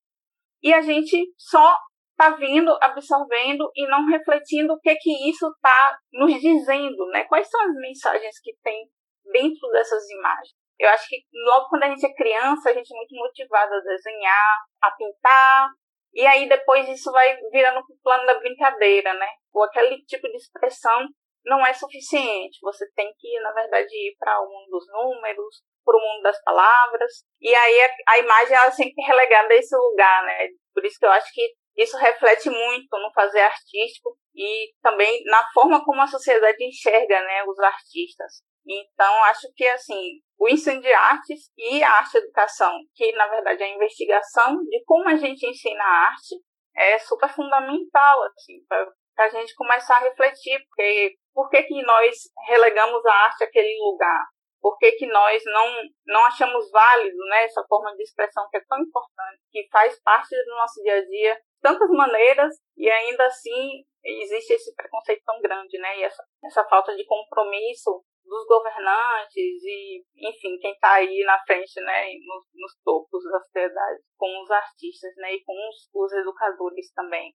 e 0.63 0.74
a 0.74 0.82
gente 0.82 1.34
só 1.38 1.76
está 2.12 2.36
vindo, 2.36 2.78
absorvendo 2.82 3.70
e 3.76 3.88
não 3.88 4.06
refletindo 4.06 4.74
o 4.74 4.80
que 4.80 4.96
que 4.96 5.30
isso 5.30 5.48
está 5.48 5.98
nos 6.13 6.34
dizendo, 6.39 7.08
né? 7.08 7.26
Quais 7.26 7.50
são 7.50 7.62
as 7.62 7.74
mensagens 7.76 8.39
que 8.41 8.54
tem 8.63 8.88
dentro 9.32 9.67
dessas 9.72 10.08
imagens? 10.10 10.54
Eu 10.80 10.89
acho 10.89 11.08
que 11.08 11.17
logo 11.46 11.67
quando 11.70 11.84
a 11.84 11.89
gente 11.89 12.06
é 12.06 12.13
criança, 12.13 12.70
a 12.70 12.74
gente 12.74 12.94
é 12.94 12.98
muito 12.98 13.15
motivado 13.15 13.74
a 13.74 13.80
desenhar, 13.80 14.58
a 14.82 14.91
pintar, 14.91 15.70
e 16.13 16.26
aí 16.26 16.48
depois 16.48 16.88
isso 16.89 17.12
vai 17.12 17.38
virando 17.52 17.80
o 17.80 18.04
plano 18.04 18.26
da 18.26 18.39
brincadeira, 18.39 19.13
né? 19.13 19.28
Ou 19.54 19.63
aquele 19.63 20.04
tipo 20.06 20.28
de 20.28 20.38
expressão 20.38 21.08
não 21.45 21.65
é 21.65 21.73
suficiente. 21.73 22.60
Você 22.62 22.86
tem 22.95 23.13
que, 23.17 23.39
na 23.39 23.51
verdade, 23.51 23.93
ir 23.93 24.15
para 24.19 24.41
o 24.41 24.49
mundo 24.49 24.69
dos 24.69 24.88
números, 24.88 25.63
para 25.84 25.97
o 25.97 26.01
mundo 26.01 26.21
das 26.21 26.41
palavras. 26.43 27.12
E 27.39 27.54
aí 27.54 27.82
a, 27.82 28.13
a 28.13 28.19
imagem 28.19 28.56
ela 28.56 28.67
é 28.67 28.71
sempre 28.71 29.04
relegada 29.04 29.54
a 29.54 29.58
esse 29.58 29.75
lugar, 29.75 30.23
né? 30.25 30.47
Por 30.73 30.86
isso 30.86 30.97
que 30.99 31.06
eu 31.06 31.12
acho 31.12 31.32
que 31.34 31.54
isso 31.77 31.97
reflete 31.97 32.49
muito 32.49 32.97
no 32.97 33.12
fazer 33.13 33.39
artístico 33.39 34.17
e 34.36 34.71
também 34.82 35.23
na 35.25 35.43
forma 35.54 35.84
como 35.84 36.01
a 36.01 36.08
sociedade 36.08 36.63
enxerga, 36.63 37.21
né, 37.21 37.43
os 37.45 37.58
artistas. 37.60 38.43
Então, 38.65 39.23
acho 39.25 39.47
que 39.56 39.65
assim, 39.67 40.19
o 40.38 40.47
ensino 40.47 40.82
de 40.82 40.93
artes 40.93 41.49
e 41.58 41.84
a 41.84 41.91
arte 41.91 42.17
educação, 42.17 42.77
que 42.93 43.12
na 43.13 43.27
verdade 43.27 43.63
é 43.63 43.65
a 43.65 43.75
investigação 43.75 44.58
de 44.63 44.84
como 44.86 45.10
a 45.10 45.15
gente 45.15 45.45
ensina 45.47 45.84
a 45.84 46.08
arte, 46.08 46.36
é 46.75 46.99
super 46.99 47.30
fundamental 47.30 48.23
assim, 48.23 48.63
para 48.67 49.25
a 49.25 49.30
gente 49.30 49.56
começar 49.56 49.97
a 49.97 50.01
refletir, 50.01 50.60
porque 50.67 51.15
por 51.34 51.50
que, 51.50 51.63
que 51.63 51.82
nós 51.84 52.15
relegamos 52.48 53.06
a 53.06 53.13
arte 53.13 53.44
àquele 53.44 53.78
lugar? 53.80 54.26
Por 54.62 54.78
que, 54.78 54.91
que 54.91 55.08
nós 55.08 55.41
não, 55.46 55.67
não 56.06 56.26
achamos 56.26 56.70
válido 56.72 57.17
né, 57.30 57.46
essa 57.46 57.63
forma 57.67 57.96
de 57.96 58.04
expressão 58.04 58.48
que 58.50 58.58
é 58.58 58.63
tão 58.67 58.80
importante, 58.80 59.41
que 59.52 59.67
faz 59.72 60.00
parte 60.04 60.36
do 60.36 60.56
nosso 60.56 60.82
dia 60.84 60.98
a 60.98 61.06
dia, 61.06 61.41
tantas 61.62 61.89
maneiras, 61.89 62.56
e 62.78 62.89
ainda 62.89 63.26
assim 63.26 63.84
existe 64.04 64.54
esse 64.54 64.76
preconceito 64.76 65.24
tão 65.26 65.39
grande, 65.41 65.78
né? 65.80 66.00
E 66.00 66.04
essa, 66.04 66.24
essa 66.44 66.63
falta 66.65 66.96
de 66.96 67.06
compromisso 67.06 68.04
dos 68.24 68.46
governantes 68.48 69.63
e, 69.63 70.04
enfim, 70.15 70.58
quem 70.60 70.72
está 70.72 70.94
aí 70.94 71.24
na 71.26 71.39
frente, 71.44 71.82
né, 71.82 72.06
nos, 72.26 72.46
nos, 72.54 72.78
topos 72.84 73.24
da 73.24 73.39
sociedade, 73.39 74.00
com 74.15 74.44
os 74.44 74.52
artistas, 74.52 75.12
né, 75.17 75.34
e 75.34 75.44
com 75.44 75.54
os, 75.70 75.89
os 75.94 76.13
educadores 76.13 76.91
também. 76.94 77.34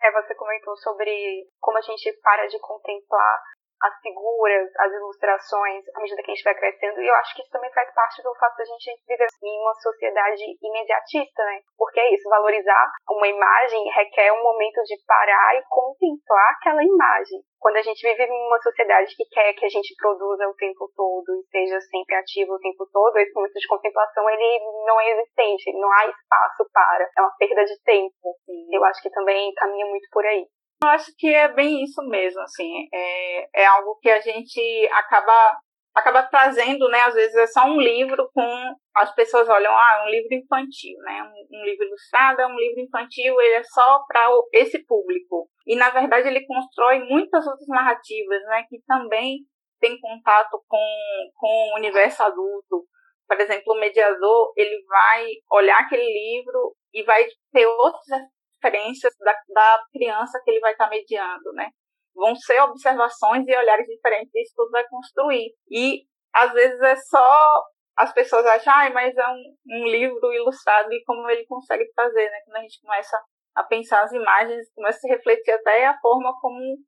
É, 0.00 0.12
você 0.12 0.34
comentou 0.34 0.76
sobre 0.76 1.46
como 1.60 1.78
a 1.78 1.80
gente 1.80 2.12
para 2.22 2.46
de 2.46 2.58
contemplar 2.60 3.42
as 3.82 4.00
figuras, 4.00 4.68
as 4.76 4.92
ilustrações, 4.92 5.84
à 5.94 6.00
medida 6.00 6.22
que 6.22 6.30
a 6.30 6.34
gente 6.34 6.44
vai 6.44 6.54
crescendo. 6.54 7.00
E 7.00 7.06
eu 7.06 7.14
acho 7.14 7.34
que 7.34 7.42
isso 7.42 7.50
também 7.50 7.72
faz 7.72 7.92
parte 7.94 8.22
do 8.22 8.34
fato 8.34 8.56
da 8.56 8.64
gente 8.64 9.00
viver 9.06 9.26
em 9.42 9.60
uma 9.60 9.74
sociedade 9.74 10.44
imediatista, 10.62 11.44
né? 11.44 11.60
Porque 11.76 12.00
é 12.00 12.14
isso, 12.14 12.28
valorizar 12.28 12.92
uma 13.10 13.28
imagem 13.28 13.84
requer 13.90 14.32
um 14.32 14.42
momento 14.42 14.82
de 14.82 14.96
parar 15.06 15.56
e 15.56 15.62
contemplar 15.68 16.52
aquela 16.52 16.82
imagem. 16.82 17.40
Quando 17.58 17.76
a 17.76 17.82
gente 17.82 18.00
vive 18.06 18.22
em 18.22 18.46
uma 18.46 18.58
sociedade 18.60 19.14
que 19.16 19.24
quer 19.26 19.52
que 19.54 19.66
a 19.66 19.68
gente 19.68 19.94
produza 19.96 20.46
o 20.48 20.54
tempo 20.54 20.90
todo 20.94 21.34
e 21.34 21.42
seja 21.50 21.80
sempre 21.80 22.14
ativo 22.14 22.54
o 22.54 22.60
tempo 22.60 22.86
todo, 22.92 23.16
esse 23.18 23.34
momento 23.34 23.54
de 23.54 23.66
contemplação 23.66 24.30
ele 24.30 24.60
não 24.86 25.00
é 25.00 25.10
existente, 25.10 25.72
não 25.72 25.90
há 25.90 26.06
espaço 26.06 26.68
para, 26.72 27.10
é 27.16 27.20
uma 27.20 27.34
perda 27.36 27.64
de 27.64 27.82
tempo. 27.82 28.36
Eu 28.70 28.84
acho 28.84 29.02
que 29.02 29.10
também 29.10 29.52
caminha 29.54 29.86
muito 29.86 30.08
por 30.12 30.24
aí. 30.24 30.46
Eu 30.82 30.88
acho 30.90 31.12
que 31.16 31.26
é 31.34 31.52
bem 31.52 31.82
isso 31.82 32.00
mesmo, 32.04 32.40
assim, 32.40 32.88
é, 32.94 33.62
é 33.62 33.66
algo 33.66 33.98
que 34.00 34.08
a 34.08 34.20
gente 34.20 34.88
acaba 34.92 35.58
acaba 35.98 36.22
trazendo, 36.22 36.88
né? 36.88 37.00
Às 37.00 37.14
vezes 37.14 37.34
é 37.34 37.46
só 37.48 37.64
um 37.64 37.80
livro 37.80 38.30
com 38.32 38.74
as 38.94 39.12
pessoas 39.14 39.48
olham, 39.48 39.72
ah, 39.72 40.04
um 40.06 40.10
livro 40.10 40.32
infantil, 40.32 40.96
né? 41.00 41.22
Um, 41.22 41.58
um 41.58 41.64
livro 41.64 41.86
ilustrado 41.86 42.40
é 42.40 42.46
um 42.46 42.56
livro 42.56 42.80
infantil, 42.80 43.40
ele 43.40 43.54
é 43.54 43.64
só 43.64 44.04
para 44.06 44.28
esse 44.52 44.84
público. 44.86 45.48
E 45.66 45.76
na 45.76 45.90
verdade 45.90 46.28
ele 46.28 46.46
constrói 46.46 47.00
muitas 47.00 47.46
outras 47.46 47.68
narrativas, 47.68 48.42
né? 48.44 48.64
Que 48.68 48.80
também 48.86 49.38
tem 49.80 49.98
contato 50.00 50.62
com, 50.68 51.30
com 51.34 51.72
o 51.72 51.76
universo 51.76 52.22
adulto. 52.22 52.86
Por 53.26 53.38
exemplo, 53.40 53.74
o 53.74 53.80
mediador 53.80 54.52
ele 54.56 54.84
vai 54.86 55.26
olhar 55.50 55.80
aquele 55.80 56.06
livro 56.06 56.74
e 56.94 57.02
vai 57.02 57.26
ter 57.52 57.66
outras 57.66 58.22
diferenças 58.58 59.14
da, 59.18 59.34
da 59.48 59.84
criança 59.92 60.40
que 60.44 60.50
ele 60.50 60.60
vai 60.60 60.72
estar 60.72 60.84
tá 60.84 60.90
mediando, 60.90 61.52
né? 61.54 61.70
Vão 62.14 62.34
ser 62.34 62.60
observações 62.62 63.46
e 63.46 63.56
olhares 63.56 63.86
diferentes, 63.86 64.34
e 64.34 64.42
isso 64.42 64.52
tudo 64.56 64.70
vai 64.70 64.84
construir. 64.88 65.54
E 65.70 66.02
às 66.34 66.52
vezes 66.52 66.80
é 66.80 66.96
só 66.96 67.62
as 67.96 68.12
pessoas 68.12 68.46
acham, 68.46 68.72
ah, 68.72 68.90
mas 68.90 69.16
é 69.16 69.28
um, 69.28 69.82
um 69.82 69.84
livro 69.86 70.32
ilustrado 70.32 70.92
e 70.92 71.02
como 71.04 71.28
ele 71.28 71.44
consegue 71.46 71.84
fazer, 71.94 72.30
né? 72.30 72.40
Quando 72.44 72.56
a 72.56 72.60
gente 72.60 72.80
começa 72.80 73.20
a 73.56 73.64
pensar 73.64 74.02
as 74.02 74.12
imagens, 74.12 74.72
começa 74.72 75.00
a 75.04 75.10
refletir 75.10 75.50
até 75.52 75.86
a 75.86 75.98
forma 75.98 76.32
como 76.40 76.78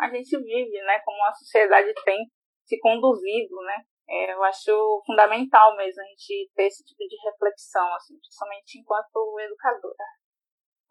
a 0.00 0.08
gente 0.08 0.36
vive, 0.38 0.82
né? 0.82 1.00
Como 1.04 1.24
a 1.24 1.32
sociedade 1.32 1.92
tem 2.04 2.18
se 2.64 2.78
conduzido, 2.78 3.56
né? 3.62 3.82
É, 4.08 4.32
eu 4.32 4.42
acho 4.44 5.02
fundamental 5.06 5.76
mesmo 5.76 6.00
a 6.02 6.04
gente 6.06 6.50
ter 6.54 6.64
esse 6.64 6.84
tipo 6.84 7.08
de 7.08 7.16
reflexão, 7.24 7.94
assim, 7.94 8.16
principalmente 8.18 8.78
enquanto 8.78 9.40
educadora. 9.40 10.21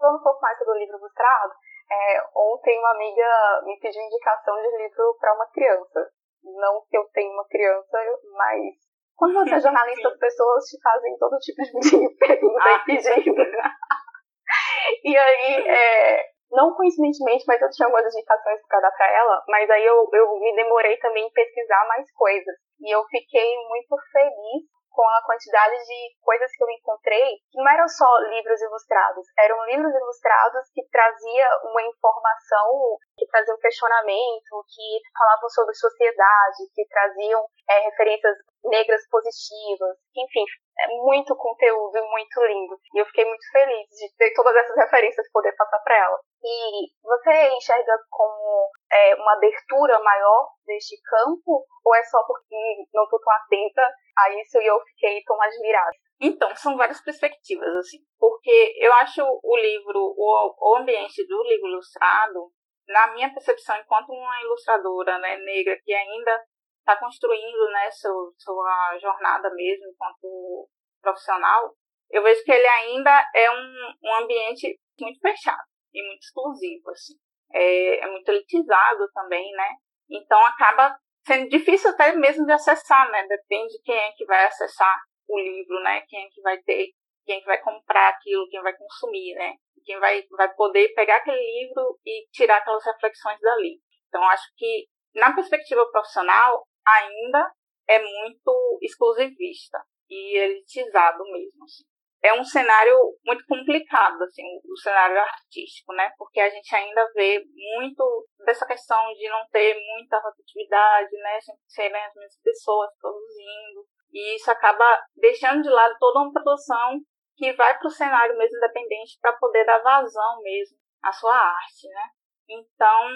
Falando 0.01 0.17
um 0.17 0.23
pouco 0.23 0.41
mais 0.41 0.57
sobre 0.57 0.73
o 0.73 0.77
livro 0.79 0.97
ilustrado, 0.97 1.53
é, 1.91 2.23
ontem 2.35 2.79
uma 2.79 2.91
amiga 2.91 3.61
me 3.65 3.79
pediu 3.79 4.01
indicação 4.01 4.55
de 4.55 4.77
livro 4.77 5.15
para 5.19 5.35
uma 5.35 5.45
criança. 5.51 6.09
Não 6.43 6.81
que 6.89 6.97
eu 6.97 7.05
tenha 7.13 7.31
uma 7.31 7.45
criança, 7.45 7.99
mas 8.35 8.73
quando 9.15 9.35
você 9.35 9.53
é 9.53 9.59
jornalista, 9.61 10.07
as 10.07 10.17
pessoas 10.17 10.65
te 10.65 10.81
fazem 10.81 11.15
todo 11.19 11.37
tipo 11.37 11.61
de 11.61 12.17
pergunta 12.17 12.63
ah, 12.63 12.73
e 12.73 12.85
pedindo. 12.85 13.45
e 15.05 15.15
aí, 15.15 15.69
é, 15.69 16.25
não 16.49 16.73
coincidentemente, 16.73 17.45
mas 17.47 17.61
eu 17.61 17.69
tinha 17.69 17.85
algumas 17.85 18.11
indicações 18.15 18.59
para 18.67 18.81
dar 18.81 18.91
para 18.91 19.07
ela, 19.07 19.43
mas 19.47 19.69
aí 19.69 19.85
eu, 19.85 20.09
eu 20.11 20.39
me 20.39 20.55
demorei 20.55 20.97
também 20.97 21.27
em 21.27 21.31
pesquisar 21.31 21.87
mais 21.87 22.11
coisas. 22.13 22.55
E 22.79 22.89
eu 22.89 23.03
fiquei 23.05 23.55
muito 23.69 23.95
feliz 24.11 24.65
com 24.91 25.07
a 25.07 25.23
quantidade 25.25 25.75
de 25.85 26.15
coisas 26.21 26.51
que 26.51 26.63
eu 26.63 26.69
encontrei, 26.69 27.39
que 27.49 27.57
não 27.57 27.71
eram 27.71 27.87
só 27.87 28.07
livros 28.29 28.61
ilustrados, 28.61 29.25
eram 29.39 29.65
livros 29.65 29.93
ilustrados 29.93 30.69
que 30.73 30.83
traziam 30.91 31.49
uma 31.71 31.81
informação, 31.83 32.97
que 33.17 33.25
traziam 33.27 33.57
questionamento, 33.57 34.63
que 34.67 35.01
falavam 35.17 35.49
sobre 35.49 35.73
sociedade, 35.75 36.67
que 36.75 36.85
traziam 36.87 37.45
é, 37.69 37.79
referências 37.89 38.37
negras 38.63 39.01
positivas, 39.09 39.97
enfim, 40.15 40.45
é 40.79 40.87
muito 40.87 41.35
conteúdo 41.35 41.97
e 41.97 42.01
muito 42.01 42.43
lindo. 42.45 42.79
E 42.93 42.99
eu 42.99 43.05
fiquei 43.05 43.25
muito 43.25 43.45
feliz 43.51 43.87
de 43.89 44.15
ter 44.17 44.33
todas 44.33 44.55
essas 44.55 44.75
referências 44.75 45.31
poder 45.31 45.53
passar 45.55 45.79
para 45.79 45.97
ela. 45.97 46.19
E 46.43 46.87
você 47.03 47.49
enxerga 47.55 47.97
como 48.09 48.69
é, 48.91 49.15
uma 49.15 49.33
abertura 49.33 49.99
maior 49.99 50.49
deste 50.65 50.95
campo? 51.01 51.65
Ou 51.83 51.95
é 51.95 52.03
só 52.03 52.23
porque 52.25 52.55
não 52.93 53.03
estou 53.03 53.19
tão 53.19 53.33
atenta 53.33 53.81
a 54.17 54.29
isso 54.41 54.59
e 54.59 54.67
eu 54.67 54.79
fiquei 54.81 55.23
tão 55.23 55.41
admirada? 55.41 55.91
Então, 56.19 56.55
são 56.55 56.77
várias 56.77 57.01
perspectivas, 57.01 57.75
assim. 57.77 57.97
Porque 58.19 58.75
eu 58.77 58.93
acho 58.93 59.23
o 59.23 59.57
livro, 59.57 60.13
o, 60.17 60.75
ambiente 60.77 61.25
do 61.25 61.43
livro 61.43 61.67
ilustrado, 61.67 62.51
na 62.87 63.13
minha 63.13 63.33
percepção, 63.33 63.75
enquanto 63.77 64.09
uma 64.09 64.41
ilustradora 64.41 65.17
né, 65.19 65.37
negra 65.37 65.77
que 65.83 65.93
ainda 65.93 66.43
está 66.79 66.97
construindo 66.97 67.69
né, 67.71 67.89
seu, 67.91 68.13
sua 68.37 68.97
jornada 68.99 69.49
mesmo 69.53 69.85
enquanto 69.87 70.67
profissional, 71.01 71.73
eu 72.09 72.21
vejo 72.21 72.43
que 72.43 72.51
ele 72.51 72.67
ainda 72.67 73.25
é 73.33 73.49
um, 73.49 73.93
um 74.03 74.15
ambiente 74.15 74.79
muito 74.99 75.19
fechado 75.19 75.63
e 75.93 76.05
muito 76.05 76.21
exclusivo, 76.21 76.89
assim. 76.91 77.13
É, 77.53 78.05
é 78.05 78.07
muito 78.07 78.29
elitizado 78.29 79.09
também, 79.13 79.51
né? 79.53 79.69
Então 80.09 80.43
acaba 80.45 80.95
sendo 81.25 81.49
difícil 81.49 81.91
até 81.91 82.13
mesmo 82.15 82.45
de 82.45 82.51
acessar, 82.51 83.09
né? 83.11 83.25
Depende 83.27 83.73
de 83.73 83.81
quem 83.83 83.95
é 83.95 84.11
que 84.11 84.25
vai 84.25 84.45
acessar 84.45 84.95
o 85.27 85.39
livro, 85.39 85.79
né? 85.83 86.01
Quem 86.07 86.25
é 86.25 86.29
que 86.29 86.41
vai 86.41 86.57
ter, 86.59 86.89
quem 87.25 87.37
é 87.37 87.39
que 87.39 87.45
vai 87.45 87.61
comprar 87.61 88.09
aquilo, 88.09 88.47
quem 88.49 88.61
vai 88.61 88.75
consumir, 88.75 89.35
né? 89.35 89.55
Quem 89.85 89.99
vai, 89.99 90.23
vai 90.31 90.53
poder 90.53 90.93
pegar 90.93 91.17
aquele 91.17 91.37
livro 91.37 91.99
e 92.05 92.27
tirar 92.31 92.57
aquelas 92.57 92.85
reflexões 92.85 93.39
dali. 93.39 93.79
Então 94.07 94.23
acho 94.29 94.47
que 94.57 94.87
na 95.15 95.33
perspectiva 95.33 95.89
profissional 95.91 96.65
ainda 96.85 97.51
é 97.87 97.99
muito 97.99 98.79
exclusivista 98.81 99.79
e 100.09 100.37
elitizado 100.37 101.23
mesmo. 101.31 101.63
Assim. 101.63 101.83
É 102.23 102.33
um 102.33 102.43
cenário 102.43 102.95
muito 103.25 103.43
complicado, 103.47 104.21
assim, 104.23 104.43
o 104.63 104.77
cenário 104.77 105.19
artístico, 105.19 105.91
né? 105.93 106.11
Porque 106.17 106.39
a 106.39 106.49
gente 106.49 106.75
ainda 106.75 107.09
vê 107.15 107.43
muito 107.75 108.27
dessa 108.45 108.65
questão 108.65 109.11
de 109.13 109.27
não 109.27 109.43
ter 109.51 109.73
muita 109.73 110.19
rotatividade, 110.19 111.11
né? 111.17 111.41
Sempre 111.41 111.61
serem 111.67 112.03
as 112.03 112.13
mesmas 112.13 112.41
pessoas 112.43 112.89
produzindo. 112.99 113.85
E 114.13 114.35
isso 114.35 114.51
acaba 114.51 114.85
deixando 115.15 115.63
de 115.63 115.69
lado 115.69 115.95
toda 115.99 116.19
uma 116.19 116.31
produção 116.31 116.99
que 117.37 117.53
vai 117.53 117.77
para 117.79 117.87
o 117.87 117.91
cenário 117.91 118.37
mesmo 118.37 118.57
independente 118.57 119.17
para 119.19 119.33
poder 119.33 119.65
dar 119.65 119.79
vazão 119.79 120.41
mesmo 120.43 120.77
à 121.03 121.11
sua 121.11 121.35
arte, 121.35 121.87
né? 121.87 122.07
Então, 122.47 123.09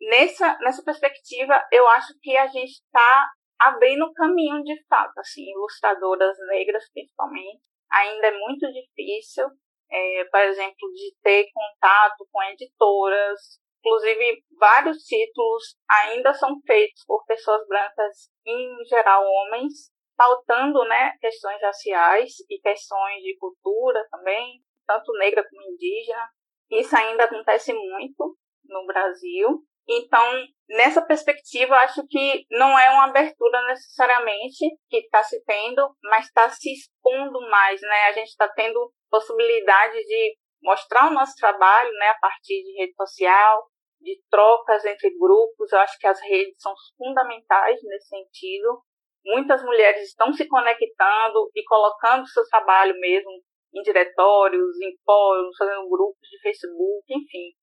nessa, 0.00 0.56
nessa 0.58 0.84
perspectiva, 0.84 1.66
eu 1.72 1.86
acho 1.88 2.12
que 2.20 2.36
a 2.36 2.46
gente 2.46 2.70
está 2.70 3.28
abrindo 3.58 4.12
caminho 4.12 4.62
de 4.62 4.84
fato, 4.86 5.18
assim, 5.18 5.50
ilustradoras 5.50 6.36
negras 6.48 6.88
principalmente. 6.92 7.62
Ainda 8.00 8.26
é 8.26 8.38
muito 8.38 8.66
difícil, 8.72 9.46
é, 9.90 10.24
por 10.24 10.40
exemplo, 10.40 10.92
de 10.92 11.14
ter 11.22 11.46
contato 11.52 12.26
com 12.30 12.42
editoras. 12.42 13.60
Inclusive, 13.80 14.42
vários 14.58 14.98
títulos 15.04 15.76
ainda 15.88 16.34
são 16.34 16.60
feitos 16.66 17.04
por 17.06 17.24
pessoas 17.24 17.66
brancas, 17.68 18.30
em 18.44 18.84
geral 18.86 19.24
homens, 19.24 19.92
pautando 20.16 20.84
né, 20.84 21.12
questões 21.20 21.60
raciais 21.62 22.32
e 22.50 22.58
questões 22.60 23.22
de 23.22 23.36
cultura 23.38 24.06
também, 24.10 24.60
tanto 24.86 25.12
negra 25.18 25.46
como 25.48 25.62
indígena. 25.70 26.28
Isso 26.70 26.96
ainda 26.96 27.24
acontece 27.24 27.72
muito 27.72 28.36
no 28.64 28.86
Brasil. 28.86 29.62
Então, 29.88 30.44
nessa 30.68 31.00
perspectiva, 31.00 31.76
acho 31.76 32.04
que 32.08 32.44
não 32.50 32.76
é 32.76 32.90
uma 32.90 33.04
abertura 33.04 33.64
necessariamente 33.68 34.64
que 34.90 34.98
está 34.98 35.22
se 35.22 35.42
tendo, 35.44 35.94
mas 36.02 36.26
está 36.26 36.48
se 36.50 36.72
expondo 36.72 37.40
mais, 37.48 37.80
né? 37.80 38.06
A 38.08 38.12
gente 38.12 38.28
está 38.28 38.48
tendo 38.48 38.92
possibilidade 39.08 39.98
de 40.04 40.36
mostrar 40.60 41.08
o 41.08 41.14
nosso 41.14 41.34
trabalho, 41.36 41.92
né, 41.92 42.08
a 42.08 42.18
partir 42.18 42.64
de 42.64 42.76
rede 42.76 42.94
social, 42.96 43.64
de 44.00 44.20
trocas 44.28 44.84
entre 44.84 45.16
grupos. 45.16 45.72
Eu 45.72 45.78
acho 45.78 45.96
que 45.98 46.06
as 46.08 46.20
redes 46.20 46.56
são 46.58 46.74
fundamentais 46.98 47.78
nesse 47.84 48.08
sentido. 48.08 48.82
Muitas 49.24 49.62
mulheres 49.62 50.08
estão 50.08 50.32
se 50.32 50.48
conectando 50.48 51.48
e 51.54 51.62
colocando 51.64 52.26
seu 52.26 52.42
trabalho 52.48 52.98
mesmo 52.98 53.30
em 53.72 53.82
diretórios, 53.82 54.80
em 54.80 54.96
fóruns, 55.04 55.56
fazendo 55.56 55.88
grupos 55.88 56.28
de 56.28 56.40
Facebook, 56.42 57.04
enfim 57.08 57.54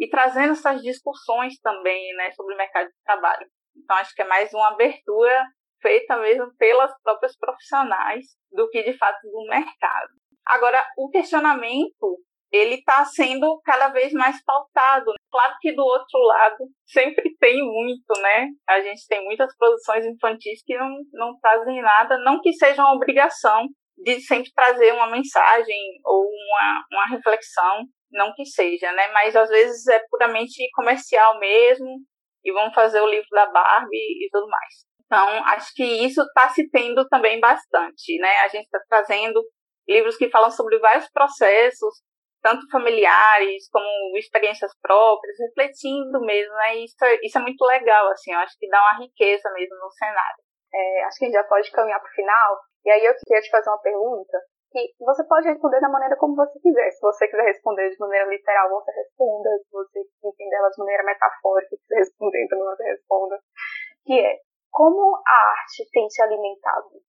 e 0.00 0.08
trazendo 0.08 0.52
essas 0.52 0.80
discussões 0.80 1.60
também 1.60 2.12
né, 2.14 2.30
sobre 2.32 2.54
o 2.54 2.56
mercado 2.56 2.86
de 2.86 3.02
trabalho. 3.04 3.46
Então, 3.76 3.96
acho 3.98 4.14
que 4.14 4.22
é 4.22 4.26
mais 4.26 4.52
uma 4.54 4.68
abertura 4.68 5.46
feita 5.82 6.16
mesmo 6.16 6.50
pelas 6.56 6.90
próprias 7.02 7.36
profissionais 7.36 8.24
do 8.50 8.68
que 8.70 8.82
de 8.82 8.96
fato 8.96 9.20
do 9.22 9.46
mercado. 9.48 10.08
Agora, 10.46 10.84
o 10.96 11.10
questionamento 11.10 12.18
ele 12.50 12.76
está 12.76 13.04
sendo 13.04 13.60
cada 13.64 13.88
vez 13.88 14.12
mais 14.12 14.42
pautado. 14.42 15.12
Claro 15.30 15.54
que 15.60 15.72
do 15.72 15.84
outro 15.84 16.18
lado 16.18 16.64
sempre 16.84 17.36
tem 17.38 17.62
muito, 17.62 18.20
né? 18.20 18.48
A 18.68 18.80
gente 18.80 19.06
tem 19.06 19.24
muitas 19.24 19.54
produções 19.56 20.04
infantis 20.04 20.60
que 20.64 20.76
não, 20.76 20.90
não 21.12 21.38
trazem 21.40 21.80
nada, 21.80 22.18
não 22.18 22.40
que 22.40 22.52
seja 22.52 22.82
uma 22.82 22.94
obrigação 22.94 23.68
de 23.98 24.20
sempre 24.22 24.50
trazer 24.52 24.92
uma 24.92 25.10
mensagem 25.10 25.78
ou 26.04 26.26
uma, 26.26 26.84
uma 26.90 27.06
reflexão 27.06 27.84
não 28.10 28.32
que 28.34 28.44
seja, 28.44 28.90
né? 28.92 29.08
Mas 29.12 29.36
às 29.36 29.48
vezes 29.48 29.86
é 29.88 30.00
puramente 30.10 30.68
comercial 30.74 31.38
mesmo, 31.38 32.00
e 32.44 32.52
vão 32.52 32.72
fazer 32.72 33.00
o 33.00 33.08
livro 33.08 33.28
da 33.30 33.46
Barbie 33.46 34.24
e 34.24 34.28
tudo 34.30 34.48
mais. 34.48 34.74
Então, 35.04 35.44
acho 35.46 35.74
que 35.74 35.84
isso 35.84 36.22
está 36.22 36.48
se 36.50 36.70
tendo 36.70 37.06
também 37.08 37.40
bastante, 37.40 38.18
né? 38.18 38.36
A 38.42 38.48
gente 38.48 38.64
está 38.64 38.80
trazendo 38.88 39.42
livros 39.88 40.16
que 40.16 40.30
falam 40.30 40.50
sobre 40.50 40.78
vários 40.78 41.10
processos, 41.10 41.94
tanto 42.40 42.70
familiares 42.70 43.68
como 43.70 44.16
experiências 44.16 44.70
próprias, 44.80 45.36
refletindo 45.48 46.20
mesmo, 46.20 46.54
né? 46.54 46.76
Isso, 46.76 47.04
é, 47.04 47.18
isso 47.24 47.38
é 47.38 47.40
muito 47.40 47.62
legal, 47.64 48.08
assim, 48.08 48.32
eu 48.32 48.38
acho 48.38 48.56
que 48.58 48.68
dá 48.68 48.80
uma 48.80 48.98
riqueza 49.00 49.50
mesmo 49.52 49.76
no 49.76 49.90
cenário. 49.90 50.42
É, 50.72 51.04
acho 51.04 51.18
que 51.18 51.24
a 51.24 51.28
gente 51.28 51.34
já 51.34 51.44
pode 51.44 51.70
caminhar 51.72 52.00
para 52.00 52.10
o 52.10 52.14
final, 52.14 52.60
e 52.84 52.90
aí 52.90 53.04
eu 53.04 53.14
queria 53.26 53.42
te 53.42 53.50
fazer 53.50 53.68
uma 53.68 53.82
pergunta, 53.82 54.38
que 54.70 55.04
você 55.04 55.24
pode 55.24 55.48
responder 55.48 55.80
da 55.80 55.88
maneira 55.88 56.16
como 56.16 56.36
você 56.36 56.58
quiser. 56.60 56.90
Se 56.90 57.00
você 57.00 57.26
quiser 57.26 57.44
responder 57.44 57.90
de 57.90 57.98
maneira 57.98 58.28
literal, 58.28 58.68
você 58.70 58.92
responda. 58.92 59.50
Se 59.58 59.70
você 59.72 60.00
entender 60.24 60.56
ela 60.56 60.68
de 60.68 60.78
maneira 60.78 61.02
metafórica, 61.04 61.76
quiser 61.76 61.98
responder, 61.98 62.44
então 62.44 62.58
você 62.58 62.84
responda. 62.84 63.38
Que 64.04 64.20
é, 64.20 64.38
como 64.70 65.16
a 65.16 65.50
arte 65.60 65.88
tem 65.92 66.06
te 66.06 66.22
alimentado? 66.22 67.02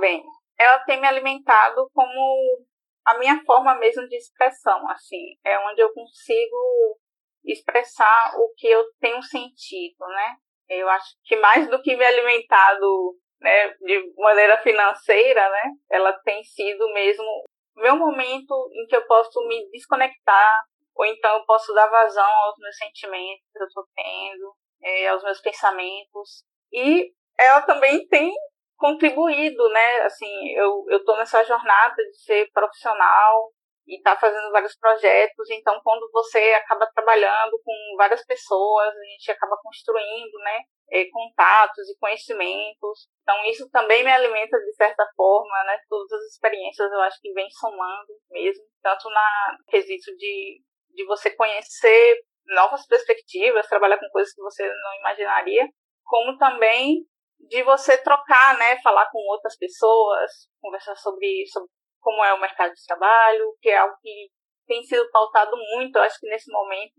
Bem, 0.00 0.24
ela 0.58 0.78
tem 0.84 1.00
me 1.00 1.06
alimentado 1.06 1.88
como 1.92 2.66
a 3.04 3.18
minha 3.18 3.42
forma 3.44 3.74
mesmo 3.76 4.06
de 4.08 4.16
expressão, 4.16 4.88
assim. 4.90 5.36
É 5.44 5.58
onde 5.68 5.80
eu 5.80 5.92
consigo 5.92 6.98
expressar 7.44 8.34
o 8.36 8.52
que 8.56 8.68
eu 8.68 8.84
tenho 9.00 9.22
sentido, 9.22 10.06
né? 10.06 10.36
Eu 10.68 10.88
acho 10.88 11.16
que 11.24 11.36
mais 11.36 11.68
do 11.68 11.80
que 11.80 11.96
me 11.96 12.04
alimentado 12.04 13.16
né, 13.40 13.68
de 13.80 14.12
maneira 14.16 14.58
financeira, 14.58 15.48
né, 15.50 15.62
ela 15.90 16.12
tem 16.24 16.42
sido 16.44 16.92
mesmo 16.92 17.44
meu 17.76 17.96
momento 17.96 18.68
em 18.72 18.86
que 18.86 18.96
eu 18.96 19.06
posso 19.06 19.40
me 19.46 19.70
desconectar, 19.70 20.64
ou 20.96 21.06
então 21.06 21.38
eu 21.38 21.44
posso 21.46 21.72
dar 21.72 21.86
vazão 21.88 22.28
aos 22.28 22.56
meus 22.58 22.76
sentimentos 22.76 23.44
que 23.52 23.62
eu 23.62 23.66
estou 23.66 23.84
tendo, 23.94 24.52
é, 24.82 25.08
aos 25.08 25.22
meus 25.22 25.40
pensamentos. 25.40 26.42
E 26.72 27.12
ela 27.38 27.62
também 27.62 28.06
tem 28.08 28.34
contribuído, 28.76 29.68
né? 29.70 30.00
Assim, 30.02 30.50
eu 30.56 30.84
estou 30.90 31.16
nessa 31.16 31.44
jornada 31.44 31.96
de 31.96 32.22
ser 32.22 32.50
profissional 32.52 33.52
e 33.86 34.00
tá 34.02 34.16
fazendo 34.16 34.50
vários 34.50 34.76
projetos. 34.76 35.50
Então, 35.50 35.80
quando 35.82 36.08
você 36.12 36.38
acaba 36.54 36.90
trabalhando 36.94 37.58
com 37.64 37.96
várias 37.96 38.24
pessoas, 38.24 38.88
a 38.88 39.04
gente 39.04 39.30
acaba 39.30 39.56
construindo, 39.62 40.38
né? 40.38 40.60
É, 41.00 41.10
contatos 41.10 41.88
e 41.88 41.98
conhecimentos. 41.98 43.08
Então, 43.22 43.44
isso 43.46 43.68
também 43.70 44.04
me 44.04 44.10
alimenta 44.10 44.58
de 44.58 44.74
certa 44.74 45.06
forma, 45.16 45.64
né? 45.64 45.78
Todas 45.88 46.12
as 46.12 46.32
experiências 46.32 46.90
eu 46.90 47.00
acho 47.00 47.20
que 47.20 47.32
vem 47.32 47.48
somando 47.50 48.12
mesmo, 48.30 48.64
tanto 48.82 49.08
na 49.10 49.56
quesito 49.68 50.14
de, 50.16 50.62
de 50.94 51.04
você 51.06 51.30
conhecer 51.34 52.20
novas 52.46 52.86
perspectivas, 52.86 53.68
trabalhar 53.68 53.98
com 53.98 54.08
coisas 54.10 54.32
que 54.32 54.42
você 54.42 54.66
não 54.66 55.00
imaginaria, 55.00 55.68
como 56.04 56.38
também 56.38 57.04
de 57.38 57.62
você 57.62 57.96
trocar, 57.98 58.58
né? 58.58 58.80
Falar 58.82 59.08
com 59.10 59.18
outras 59.30 59.56
pessoas, 59.56 60.30
conversar 60.60 60.96
sobre, 60.96 61.44
sobre 61.52 61.68
como 62.00 62.24
é 62.24 62.32
o 62.32 62.40
mercado 62.40 62.72
de 62.72 62.84
trabalho, 62.86 63.54
que 63.60 63.68
é 63.68 63.76
algo 63.76 63.96
que 64.00 64.30
tem 64.66 64.82
sido 64.82 65.10
pautado 65.10 65.56
muito, 65.56 65.96
eu 65.96 66.02
acho 66.02 66.20
que 66.20 66.28
nesse 66.28 66.52
momento, 66.52 66.92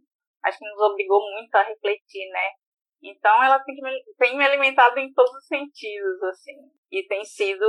acho 0.43 0.57
que 0.57 0.65
nos 0.65 0.81
obrigou 0.81 1.21
muito 1.31 1.53
a 1.55 1.63
refletir, 1.63 2.27
né? 2.31 2.49
Então 3.01 3.43
ela 3.43 3.59
tem, 3.59 3.75
me, 3.75 4.03
tem 4.17 4.37
me 4.37 4.45
alimentado 4.45 4.99
em 4.99 5.13
todos 5.13 5.33
os 5.33 5.47
sentidos, 5.47 6.21
assim. 6.23 6.57
E 6.91 7.07
tem 7.07 7.23
sido 7.23 7.65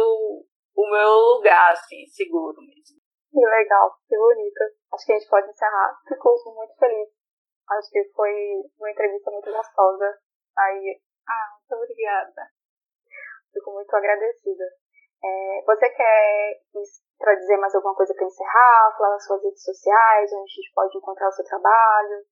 o 0.74 0.90
meu 0.90 1.10
lugar, 1.36 1.72
assim, 1.72 2.04
seguro 2.06 2.60
mesmo. 2.60 2.98
Que 3.30 3.38
legal, 3.38 3.90
que 4.08 4.16
bonito. 4.16 4.60
Acho 4.92 5.06
que 5.06 5.12
a 5.12 5.18
gente 5.18 5.30
pode 5.30 5.48
encerrar. 5.48 5.96
Ficou 6.08 6.34
muito 6.54 6.74
feliz. 6.76 7.08
Acho 7.70 7.90
que 7.90 8.04
foi 8.14 8.32
uma 8.78 8.90
entrevista 8.90 9.30
muito 9.30 9.52
gostosa. 9.52 10.18
Aí, 10.58 11.00
ah, 11.28 11.58
muito 11.60 11.84
obrigada. 11.84 12.50
Fico 13.52 13.72
muito 13.72 13.94
agradecida. 13.94 14.64
É, 15.22 15.62
você 15.64 15.90
quer 15.90 17.36
dizer 17.36 17.56
mais 17.58 17.74
alguma 17.74 17.94
coisa 17.94 18.14
para 18.14 18.26
encerrar? 18.26 18.94
Falar 18.96 19.10
nas 19.10 19.24
suas 19.24 19.42
redes 19.44 19.62
sociais, 19.62 20.32
onde 20.32 20.50
a 20.50 20.54
gente 20.54 20.72
pode 20.74 20.98
encontrar 20.98 21.28
o 21.28 21.32
seu 21.32 21.44
trabalho? 21.44 22.24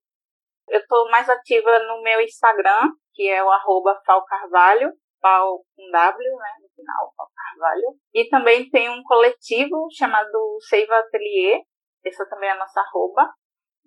Eu 0.69 0.79
estou 0.79 1.09
mais 1.09 1.29
ativa 1.29 1.79
no 1.79 2.01
meu 2.01 2.21
Instagram, 2.21 2.91
que 3.13 3.27
é 3.27 3.43
o 3.43 3.49
arroba 3.49 3.99
falcarvalho, 4.05 4.91
Pau 5.21 5.65
com 5.75 5.91
W, 5.91 6.35
né, 6.37 6.49
no 6.61 6.69
final, 6.69 7.13
Pau 7.15 7.27
Carvalho. 7.35 7.95
E 8.13 8.29
também 8.29 8.69
tem 8.69 8.89
um 8.89 9.03
coletivo 9.03 9.87
chamado 9.91 10.57
Seiva 10.61 10.97
Atelier, 10.99 11.61
essa 12.05 12.25
também 12.29 12.49
é 12.49 12.53
a 12.53 12.57
nossa 12.57 12.79
arroba, 12.79 13.29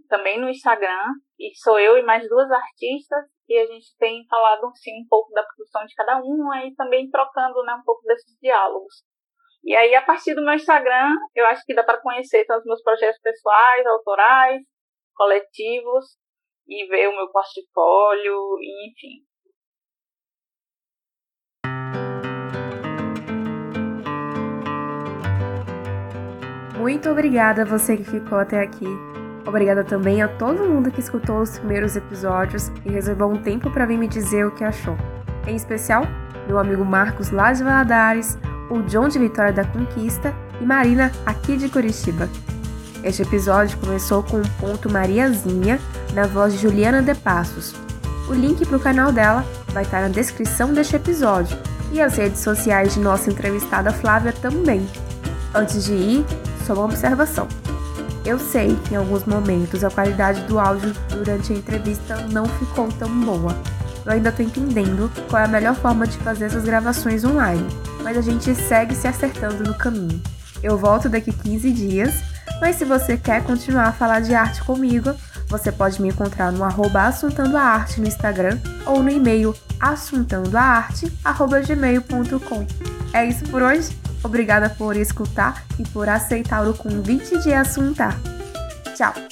também 0.08 0.38
no 0.38 0.48
Instagram. 0.48 1.06
E 1.38 1.56
sou 1.56 1.78
eu 1.78 1.96
e 1.96 2.02
mais 2.02 2.28
duas 2.28 2.50
artistas, 2.50 3.24
e 3.48 3.58
a 3.58 3.66
gente 3.66 3.96
tem 3.98 4.26
falado 4.28 4.66
assim, 4.66 4.92
um 5.00 5.06
pouco 5.08 5.32
da 5.32 5.42
produção 5.42 5.84
de 5.86 5.94
cada 5.94 6.18
uma 6.22 6.64
e 6.64 6.74
também 6.74 7.10
trocando 7.10 7.62
né, 7.64 7.74
um 7.74 7.84
pouco 7.84 8.02
desses 8.06 8.36
diálogos. 8.40 9.02
E 9.64 9.74
aí, 9.76 9.94
a 9.94 10.02
partir 10.02 10.34
do 10.34 10.44
meu 10.44 10.54
Instagram, 10.54 11.16
eu 11.34 11.46
acho 11.46 11.64
que 11.64 11.74
dá 11.74 11.84
para 11.84 12.00
conhecer 12.00 12.42
então, 12.42 12.58
os 12.58 12.64
meus 12.64 12.82
projetos 12.82 13.20
pessoais, 13.20 13.86
autorais, 13.86 14.60
coletivos, 15.14 16.18
e 16.72 16.86
ver 16.88 17.08
o 17.08 17.16
meu 17.16 17.28
portfólio, 17.28 18.58
e 18.60 18.90
enfim. 18.90 19.32
Muito 26.78 27.08
obrigada 27.10 27.62
a 27.62 27.64
você 27.64 27.96
que 27.96 28.04
ficou 28.04 28.38
até 28.38 28.60
aqui. 28.60 28.86
Obrigada 29.46 29.84
também 29.84 30.22
a 30.22 30.28
todo 30.28 30.68
mundo 30.68 30.90
que 30.90 31.00
escutou 31.00 31.40
os 31.40 31.58
primeiros 31.58 31.94
episódios 31.94 32.68
e 32.84 32.90
reservou 32.90 33.30
um 33.30 33.42
tempo 33.42 33.70
para 33.70 33.86
vir 33.86 33.98
me 33.98 34.08
dizer 34.08 34.46
o 34.46 34.54
que 34.54 34.64
achou. 34.64 34.96
Em 35.46 35.54
especial, 35.54 36.04
meu 36.46 36.58
amigo 36.58 36.84
Marcos 36.84 37.30
lá 37.30 37.52
de 37.52 37.62
Valadares, 37.62 38.38
o 38.70 38.82
John 38.82 39.08
de 39.08 39.18
Vitória 39.18 39.52
da 39.52 39.64
Conquista 39.64 40.34
e 40.60 40.64
Marina 40.64 41.12
aqui 41.26 41.56
de 41.56 41.68
Curitiba. 41.68 42.28
Este 43.04 43.22
episódio 43.22 43.78
começou 43.78 44.22
com 44.22 44.40
o 44.40 44.48
ponto 44.60 44.88
Mariazinha, 44.88 45.80
na 46.14 46.26
voz 46.26 46.52
de 46.52 46.60
Juliana 46.60 47.02
de 47.02 47.14
Passos. 47.16 47.74
O 48.28 48.32
link 48.32 48.64
para 48.64 48.76
o 48.76 48.80
canal 48.80 49.10
dela 49.10 49.44
vai 49.72 49.82
estar 49.82 50.02
na 50.02 50.08
descrição 50.08 50.72
deste 50.72 50.94
episódio 50.94 51.58
e 51.90 52.00
as 52.00 52.16
redes 52.16 52.40
sociais 52.40 52.94
de 52.94 53.00
nossa 53.00 53.28
entrevistada 53.28 53.92
Flávia 53.92 54.32
também. 54.32 54.86
Antes 55.52 55.84
de 55.84 55.92
ir, 55.92 56.26
só 56.64 56.74
uma 56.74 56.84
observação. 56.84 57.48
Eu 58.24 58.38
sei 58.38 58.76
que 58.84 58.94
em 58.94 58.96
alguns 58.96 59.24
momentos 59.24 59.82
a 59.82 59.90
qualidade 59.90 60.42
do 60.42 60.60
áudio 60.60 60.92
durante 61.10 61.52
a 61.52 61.56
entrevista 61.56 62.16
não 62.30 62.46
ficou 62.46 62.86
tão 62.92 63.10
boa. 63.20 63.56
Eu 64.06 64.12
ainda 64.12 64.28
estou 64.28 64.46
entendendo 64.46 65.10
qual 65.28 65.42
é 65.42 65.44
a 65.46 65.48
melhor 65.48 65.74
forma 65.74 66.06
de 66.06 66.16
fazer 66.18 66.44
essas 66.44 66.64
gravações 66.64 67.24
online, 67.24 67.66
mas 68.00 68.16
a 68.16 68.20
gente 68.20 68.54
segue 68.54 68.94
se 68.94 69.08
acertando 69.08 69.64
no 69.64 69.74
caminho. 69.74 70.22
Eu 70.62 70.78
volto 70.78 71.08
daqui 71.08 71.32
15 71.32 71.72
dias, 71.72 72.31
mas 72.62 72.76
se 72.76 72.84
você 72.84 73.16
quer 73.16 73.42
continuar 73.42 73.88
a 73.88 73.92
falar 73.92 74.20
de 74.20 74.36
arte 74.36 74.62
comigo, 74.62 75.12
você 75.48 75.72
pode 75.72 76.00
me 76.00 76.10
encontrar 76.10 76.52
no 76.52 76.62
arroba 76.62 77.08
assuntandoaarte 77.08 78.00
no 78.00 78.06
Instagram 78.06 78.56
ou 78.86 79.02
no 79.02 79.10
e-mail 79.10 79.52
assuntandoaarte.gmail.com. 79.80 82.66
É 83.12 83.26
isso 83.26 83.42
por 83.46 83.62
hoje? 83.62 83.98
Obrigada 84.22 84.70
por 84.70 84.96
escutar 84.96 85.64
e 85.76 85.82
por 85.88 86.08
aceitar 86.08 86.64
o 86.68 86.72
convite 86.72 87.36
de 87.40 87.52
assuntar. 87.52 88.16
Tchau! 88.94 89.31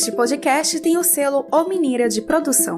Este 0.00 0.12
podcast 0.12 0.80
tem 0.80 0.96
o 0.96 1.04
selo 1.04 1.44
O 1.52 1.64
Mineira 1.64 2.08
de 2.08 2.22
Produção. 2.22 2.76